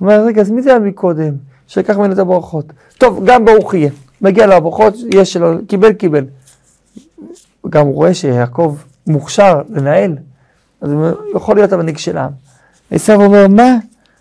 אומר, 0.00 0.24
רגע, 0.26 0.40
אז 0.40 0.50
מי 0.50 0.62
זה 0.62 0.70
היה 0.70 0.78
מקודם? 0.78 1.34
שיקח 1.66 1.96
ממנו 1.96 2.12
את 2.12 2.18
הברכות. 2.18 2.64
טוב, 2.98 3.24
גם 3.24 3.44
ברוך 3.44 3.74
יהיה. 3.74 3.90
מגיע 4.20 4.46
לו 4.46 4.52
הברכות, 4.52 4.94
יש 5.10 5.32
שלו, 5.32 5.58
קיבל, 5.68 5.92
קיבל. 5.92 6.24
גם 7.70 7.86
הוא 7.86 7.94
רואה 7.94 8.14
שיעקב 8.14 8.76
מוכשר 9.06 9.62
לנהל, 9.68 10.16
אז 10.80 10.92
הוא 10.92 11.06
יכול 11.34 11.56
להיות 11.56 11.72
המנהיג 11.72 11.98
של 11.98 12.18
העם. 12.18 12.30
עשיו 12.90 13.22
אומר, 13.22 13.48
מה? 13.48 13.76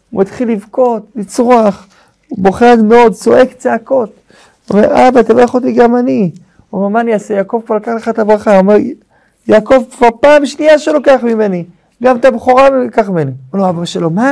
הוא 0.09 0.21
מתחיל 0.21 0.51
לבכות, 0.51 1.05
לצרוח, 1.15 1.87
הוא 2.29 2.55
עד 2.61 2.79
מאוד, 2.79 3.13
צועק 3.13 3.53
צעקות. 3.53 4.09
הוא 4.67 4.77
אומר, 4.77 5.07
אבא, 5.07 5.21
תברך 5.21 5.53
אותי 5.53 5.71
גם 5.71 5.95
אני. 5.95 6.31
הוא 6.69 6.79
אומר, 6.79 6.89
מה 6.89 7.01
אני 7.01 7.13
אעשה? 7.13 7.33
יעקב 7.33 7.61
כבר 7.65 7.75
לקח 7.75 7.91
לך 7.95 8.09
את 8.09 8.19
הברכה. 8.19 8.51
הוא 8.51 8.59
אומר, 8.59 8.75
יעקב 9.47 9.83
כבר 9.97 10.07
פעם 10.19 10.45
שנייה 10.45 10.79
שלוקח 10.79 11.19
ממני. 11.23 11.65
גם 12.03 12.17
את 12.17 12.25
הבכורה 12.25 12.67
הוא 12.67 12.75
לקח 12.75 13.09
ממני. 13.09 13.31
הוא 13.31 13.37
אומר 13.53 13.63
לו, 13.63 13.69
אבא 13.69 13.85
שלו, 13.85 14.09
מה? 14.09 14.31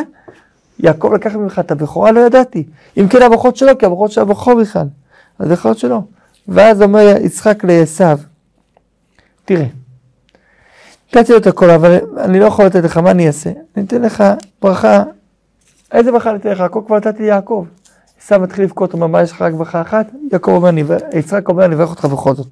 יעקב 0.79 1.11
לקח 1.13 1.35
ממך 1.35 1.59
את 1.59 1.71
הבכורה, 1.71 2.11
לא 2.11 2.19
ידעתי. 2.19 2.63
אם 2.97 3.07
כן 3.07 3.21
הברכות 3.21 3.55
שלו, 3.55 3.77
כי 3.77 3.85
הברכות 3.85 4.11
של 4.11 4.21
הבכור 4.21 4.61
בכלל. 4.61 4.87
אז 5.39 5.45
הברכות 5.47 5.77
שלו. 5.77 6.03
ואז 6.47 6.81
אומר 6.81 7.15
יצחק 7.21 7.63
לעשו, 7.63 8.03
תראה, 9.45 9.65
נתתי 11.15 11.31
לו 11.31 11.37
את 11.37 11.47
הכל, 11.47 11.69
אבל 11.69 11.99
אני 12.17 12.39
לא 12.39 12.45
יכול 12.45 12.65
לתת 12.65 12.83
לך, 12.83 12.97
מה 12.97 13.11
אני 13.11 13.27
אעשה? 13.27 13.49
אני 13.77 13.85
אתן 13.85 14.01
לך 14.01 14.23
ברכה, 14.61 15.03
איזה 15.91 16.11
ברכה 16.11 16.35
אתן 16.35 16.49
לך? 16.49 16.61
הכל 16.61 16.81
כבר 16.87 16.97
נתתי 16.97 17.23
ליעקב. 17.23 17.65
עשו 18.21 18.39
מתחיל 18.39 18.63
לבכות, 18.63 18.93
אומר, 18.93 19.07
מה 19.07 19.21
יש 19.21 19.31
לך 19.31 19.41
רק 19.41 19.53
ברכה 19.53 19.81
אחת? 19.81 20.07
יעקב 20.31 20.51
אומר, 20.51 20.69
יצחק 21.13 21.49
אומר, 21.49 21.65
אני 21.65 21.75
אברך 21.75 21.89
אותך 21.89 22.05
בכל 22.05 22.35
זאת. 22.35 22.47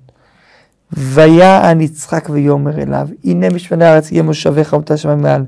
ויען 0.93 1.81
יצחק 1.81 2.29
ויאמר 2.29 2.81
אליו, 2.81 3.07
הנה 3.23 3.49
משמני 3.49 3.85
הארץ 3.85 4.11
יהיה 4.11 4.23
מושבך 4.23 4.73
ומתה 4.73 4.97
שמיים 4.97 5.21
מעל, 5.21 5.45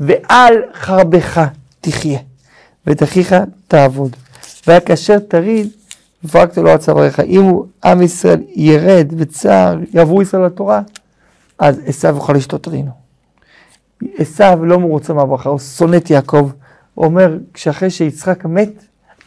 ועל 0.00 0.54
חרבך 0.74 1.40
תחיה, 1.80 2.18
ואת 2.86 3.02
אחיך 3.02 3.34
תעבוד. 3.68 4.16
והיה 4.66 4.80
כאשר 4.80 5.18
תריד, 5.18 5.68
ופרקת 6.24 6.58
לו 6.58 6.70
על 6.70 6.78
צוואריך. 6.78 7.20
אם 7.20 7.52
עם 7.84 8.02
ישראל 8.02 8.42
ירד 8.54 9.12
בצער, 9.16 9.78
יעברו 9.92 10.22
ישראל 10.22 10.46
לתורה, 10.46 10.80
אז 11.58 11.80
עשו 11.86 12.08
יוכל 12.08 12.32
לשתות 12.32 12.68
רינו. 12.68 12.90
עשו 14.18 14.64
לא 14.64 14.78
מרוצה 14.78 15.12
מהברכה, 15.12 15.48
הוא 15.50 15.58
שונא 15.58 15.96
את 15.96 16.10
יעקב. 16.10 16.50
הוא 16.94 17.04
אומר, 17.04 17.38
כשאחרי 17.54 17.90
שיצחק 17.90 18.44
מת, 18.44 18.72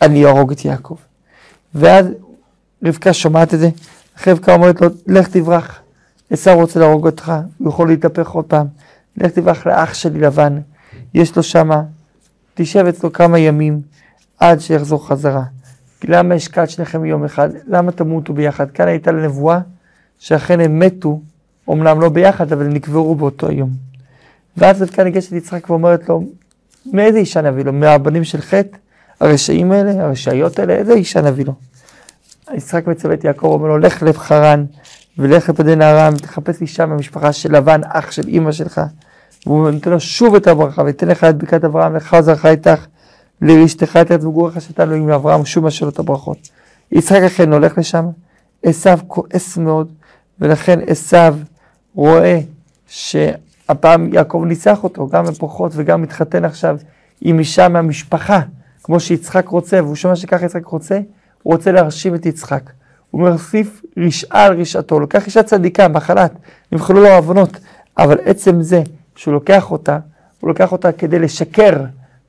אני 0.02 0.26
אהרוג 0.26 0.52
את 0.52 0.65
יעקב. 0.65 0.95
ואז 1.76 2.06
רבקה 2.84 3.13
שומעת 3.13 3.54
את 3.54 3.60
זה, 3.60 3.69
רבקה 4.28 4.54
אומרת 4.54 4.82
לו, 4.82 4.88
לך 5.08 5.28
תברח. 5.28 5.80
עשו 6.30 6.54
רוצה 6.54 6.80
להרוג 6.80 7.06
אותך, 7.06 7.34
הוא 7.58 7.69
יכול 7.69 7.88
להתהפך 7.88 8.30
עוד 8.30 8.45
פעם. 8.45 8.67
לך 9.17 9.32
תברח 9.32 9.67
לאח 9.67 9.93
שלי 9.93 10.19
לבן, 10.19 10.60
יש 11.13 11.36
לו 11.36 11.43
שמה 11.43 11.84
תשב 12.54 12.86
אצלו 12.86 13.13
כמה 13.13 13.39
ימים 13.39 13.82
עד 14.39 14.60
שיחזור 14.60 15.08
חזרה. 15.08 15.43
למה 16.04 16.36
השקעת 16.36 16.69
שניכם 16.69 17.06
יום 17.06 17.23
אחד? 17.26 17.49
למה 17.67 17.91
תמותו 17.91 18.34
ביחד? 18.34 18.71
כאן 18.71 18.88
הייתה 18.88 19.12
לנבואה 19.12 19.60
שאכן 20.19 20.60
הם 20.60 20.80
מתו, 20.80 21.21
אומנם 21.67 22.02
לא 22.02 22.10
ביחד, 22.10 22.54
אבל 22.54 22.65
הם 22.65 22.73
נקברו 22.73 23.15
באותו 23.15 23.47
היום. 23.47 23.69
ואז 24.58 24.82
עד 24.82 24.89
כאן 24.89 25.04
ניגשת 25.04 25.32
יצחק 25.32 25.69
ואומרת 25.69 26.10
לו, 26.10 26.23
מאיזה 26.86 27.17
אישה 27.17 27.41
נביא 27.41 27.63
לו? 27.63 27.73
מהבנים 27.73 28.23
של 28.23 28.41
חטא? 28.41 28.78
הרשעים 29.19 29.71
האלה? 29.71 30.06
הרשעיות 30.06 30.60
האלה? 30.60 30.73
איזה 30.73 30.93
אישה 30.93 31.21
נביא 31.21 31.45
לו? 31.45 31.54
יצחק 32.53 32.88
מצווה 32.88 33.13
את 33.13 33.23
יעקב, 33.23 33.45
אומר 33.45 33.67
לו, 33.67 33.77
לך 33.77 34.03
לב 34.03 34.17
חרן 34.17 34.65
ולך 35.17 35.49
לפדן 35.49 35.82
ארם, 35.82 36.15
תחפש 36.15 36.62
אישה 36.62 36.86
מהמשפחה 36.86 37.34
של 37.34 37.56
לבן, 37.56 37.82
אח 37.84 38.12
של 38.12 38.27
אימא 38.27 38.51
שלך. 38.51 38.82
והוא 39.45 39.69
נותן 39.69 39.91
לו 39.91 39.99
שוב 39.99 40.36
את 40.36 40.47
הברכה, 40.47 40.82
ותן 40.86 41.08
לך 41.08 41.23
את 41.23 41.38
ברכת 41.38 41.63
אברהם, 41.63 41.95
לך 41.95 42.19
זרחה 42.19 42.49
איתך, 42.49 42.86
לרשתך 43.41 43.97
את 44.01 44.12
ארץ 44.12 44.23
וגורך 44.23 44.62
שאתה 44.62 44.84
אלוהים 44.84 45.10
לאברהם, 45.10 45.45
שוב 45.45 45.65
לו 45.82 45.89
את 45.89 45.99
הברכות. 45.99 46.49
יצחק 46.91 47.21
אכן 47.21 47.53
הולך 47.53 47.77
לשם, 47.77 48.06
עשו 48.63 48.89
כועס 49.08 49.58
מאוד, 49.58 49.91
ולכן 50.39 50.79
עשו 50.88 51.17
רואה 51.95 52.39
שהפעם 52.88 54.13
יעקב 54.13 54.43
ניצח 54.47 54.84
אותו, 54.84 55.08
גם 55.08 55.25
בפרחות 55.25 55.71
וגם 55.75 56.01
מתחתן 56.01 56.45
עכשיו 56.45 56.77
עם 57.21 57.39
אישה 57.39 57.69
מהמשפחה, 57.69 58.39
כמו 58.84 58.99
שיצחק 58.99 59.47
רוצה, 59.47 59.84
והוא 59.84 59.95
שומע 59.95 60.15
שככה 60.15 60.45
יצחק 60.45 60.65
רוצה, 60.65 60.99
הוא 61.43 61.53
רוצה 61.53 61.71
להרשים 61.71 62.15
את 62.15 62.25
יצחק. 62.25 62.69
הוא 63.12 63.29
מוסיף 63.29 63.82
רשעה 63.97 64.45
על 64.45 64.62
רשעתו, 64.62 64.99
לוקח 64.99 65.25
אישה 65.25 65.43
צדיקה, 65.43 65.88
מחלת, 65.88 66.32
נבחלו 66.71 67.01
לו 67.01 67.10
עוונות, 67.10 67.58
אבל 67.97 68.17
עצם 68.25 68.62
זה 68.62 68.82
שהוא 69.15 69.34
לוקח 69.34 69.71
אותה, 69.71 69.99
הוא 70.39 70.47
לוקח 70.47 70.71
אותה 70.71 70.91
כדי 70.91 71.19
לשקר, 71.19 71.84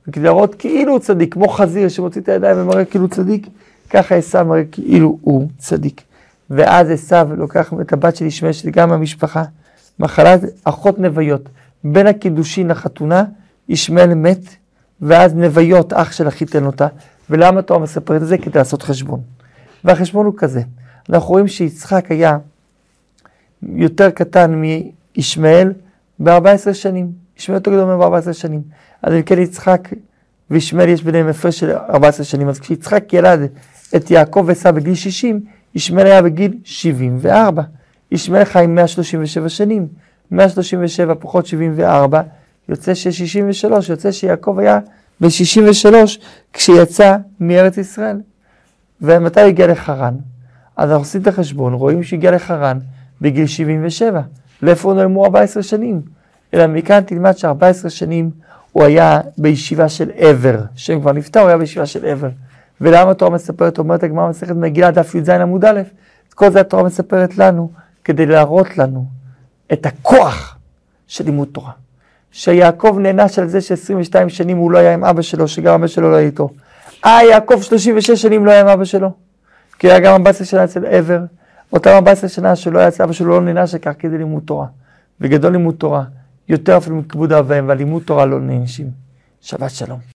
וכדי 0.07 0.23
להראות 0.23 0.55
כאילו 0.55 0.91
הוא 0.91 0.99
צדיק, 0.99 1.33
כמו 1.33 1.47
חזיר 1.47 1.89
שמוציא 1.89 2.21
את 2.21 2.29
הידיים 2.29 2.57
ומראה 2.57 2.85
כאילו 2.85 3.07
צדיק, 3.07 3.47
ככה 3.89 4.15
עשו 4.15 4.45
מראה 4.45 4.63
כאילו 4.71 5.17
הוא 5.21 5.47
צדיק. 5.57 6.01
ואז 6.49 6.89
עשו 6.89 7.35
לוקח 7.37 7.73
את 7.81 7.93
הבת 7.93 8.15
של 8.15 8.25
ישמעאל, 8.25 8.53
שזה 8.53 8.71
גם 8.71 8.91
המשפחה, 8.91 9.43
מחלת 9.99 10.41
אחות 10.63 10.99
נוויות. 10.99 11.49
בין 11.83 12.07
הקידושין 12.07 12.67
לחתונה, 12.67 13.23
ישמעאל 13.69 14.13
מת, 14.13 14.39
ואז 15.01 15.33
נוויות, 15.33 15.93
אח 15.93 16.11
שלה 16.11 16.31
חיתן 16.31 16.65
אותה. 16.65 16.87
ולמה 17.29 17.59
התורה 17.59 17.79
מספרת 17.79 18.21
את 18.21 18.27
זה? 18.27 18.37
כדי 18.37 18.59
לעשות 18.59 18.81
חשבון. 18.81 19.21
והחשבון 19.83 20.25
הוא 20.25 20.33
כזה, 20.37 20.61
אנחנו 21.09 21.29
רואים 21.29 21.47
שיצחק 21.47 22.11
היה 22.11 22.37
יותר 23.75 24.09
קטן 24.09 24.61
מישמעאל, 25.17 25.73
ב-14 26.19 26.73
שנים. 26.73 27.11
ישמעאל 27.39 27.59
יותר 27.59 27.71
גדול 27.71 27.83
ממנו 27.85 27.99
ב-14 27.99 28.33
שנים. 28.33 28.61
אז 29.01 29.13
אם 29.13 29.21
כן 29.21 29.39
יצחק 29.39 29.89
וישמעאל 30.51 30.89
יש 30.89 31.03
ביניהם 31.03 31.27
הפרש 31.27 31.59
של 31.59 31.71
14 31.71 32.25
שנים. 32.25 32.49
אז 32.49 32.59
כשיצחק 32.59 33.13
ילד 33.13 33.39
את 33.95 34.11
יעקב 34.11 34.43
ועשו 34.47 34.73
בגיל 34.73 34.95
60, 34.95 35.39
ישמעאל 35.75 36.05
היה 36.05 36.21
בגיל 36.21 36.57
74. 36.63 37.63
ישמעאל 38.11 38.45
חי 38.45 38.65
137 38.67 39.49
שנים. 39.49 39.87
137 40.31 41.13
פחות 41.19 41.45
74, 41.45 42.21
יוצא 42.69 42.93
ש-63, 42.93 43.89
יוצא 43.89 44.11
שיעקב 44.11 44.59
היה 44.59 44.79
ב-63 45.21 45.95
כשיצא 46.53 47.17
מארץ 47.39 47.77
ישראל. 47.77 48.17
ומתי 49.01 49.41
הוא 49.41 49.47
הגיע 49.47 49.67
לחרן? 49.67 50.15
אז 50.77 50.89
אנחנו 50.89 51.01
עושים 51.01 51.21
את 51.21 51.27
החשבון, 51.27 51.73
רואים 51.73 52.03
שהגיע 52.03 52.31
לחרן 52.31 52.79
בגיל 53.21 53.47
77. 53.47 54.21
לאיפה 54.61 54.89
הוא 54.89 54.97
נעלמו 54.97 55.25
14 55.25 55.63
שנים? 55.63 56.01
אלא 56.53 56.67
מכאן 56.67 57.01
תלמד 57.01 57.37
ש-14 57.37 57.89
שנים 57.89 58.31
הוא 58.71 58.83
היה 58.83 59.19
בישיבה 59.37 59.89
של 59.89 60.11
עבר. 60.15 60.59
שם 60.75 61.01
כבר 61.01 61.11
נפטר, 61.11 61.39
הוא 61.39 61.47
היה 61.47 61.57
בישיבה 61.57 61.85
של 61.85 62.05
עבר. 62.05 62.29
ולמה 62.81 63.11
התורה 63.11 63.31
מספרת, 63.31 63.77
אומרת 63.77 64.03
הגמרא 64.03 64.29
מסכת 64.29 64.55
מגילה, 64.55 64.91
דף 64.91 65.15
י"ז 65.15 65.29
עמוד 65.29 65.65
א', 65.65 65.81
את 66.29 66.33
כל 66.33 66.51
זה 66.51 66.61
התורה 66.61 66.83
מספרת 66.83 67.37
לנו, 67.37 67.71
כדי 68.03 68.25
להראות 68.25 68.77
לנו 68.77 69.05
את 69.73 69.85
הכוח 69.85 70.57
של 71.07 71.25
לימוד 71.25 71.47
תורה. 71.51 71.71
שיעקב 72.37 72.97
נענש 72.99 73.39
על 73.39 73.47
זה 73.47 73.61
ש-22 73.61 74.29
שנים 74.29 74.57
הוא 74.57 74.71
לא 74.71 74.77
היה 74.77 74.93
עם 74.93 75.03
אבא 75.03 75.21
שלו, 75.21 75.47
שגם 75.47 75.73
אבא 75.73 75.87
שלו 75.87 76.11
לא 76.11 76.15
היה 76.15 76.25
איתו. 76.25 76.49
אה, 77.05 77.23
יעקב 77.23 77.61
36 77.61 78.11
שנים 78.11 78.45
לא 78.45 78.51
היה 78.51 78.61
עם 78.61 78.67
אבא 78.67 78.85
שלו, 78.85 79.11
כי 79.79 79.87
היה 79.91 79.99
גם 79.99 80.13
14 80.13 80.45
שנה 80.45 80.63
אצל 80.63 80.85
עבר. 80.85 81.19
אותם 81.73 81.89
14 81.89 82.29
שנה 82.29 82.55
שלא 82.55 82.79
היה 82.79 82.87
אצל 82.87 83.03
אבא 83.03 83.13
שלו 83.13 83.29
לא 83.29 83.41
נענש 83.41 83.73
על 83.73 83.79
כך 83.79 83.91
כדי 83.99 84.17
לימוד 84.17 84.43
תורה. 84.45 84.65
וגדול 85.21 85.51
לימוד 85.51 85.75
תורה, 85.75 86.03
יותר 86.49 86.77
אפילו 86.77 86.95
מכיבוד 86.95 87.33
אב 87.33 87.45
ואם, 87.47 87.67
והלימוד 87.67 88.03
תורה 88.05 88.25
לא 88.25 88.39
נענשים. 88.39 88.89
שבת 89.41 89.71
שלום. 89.71 89.99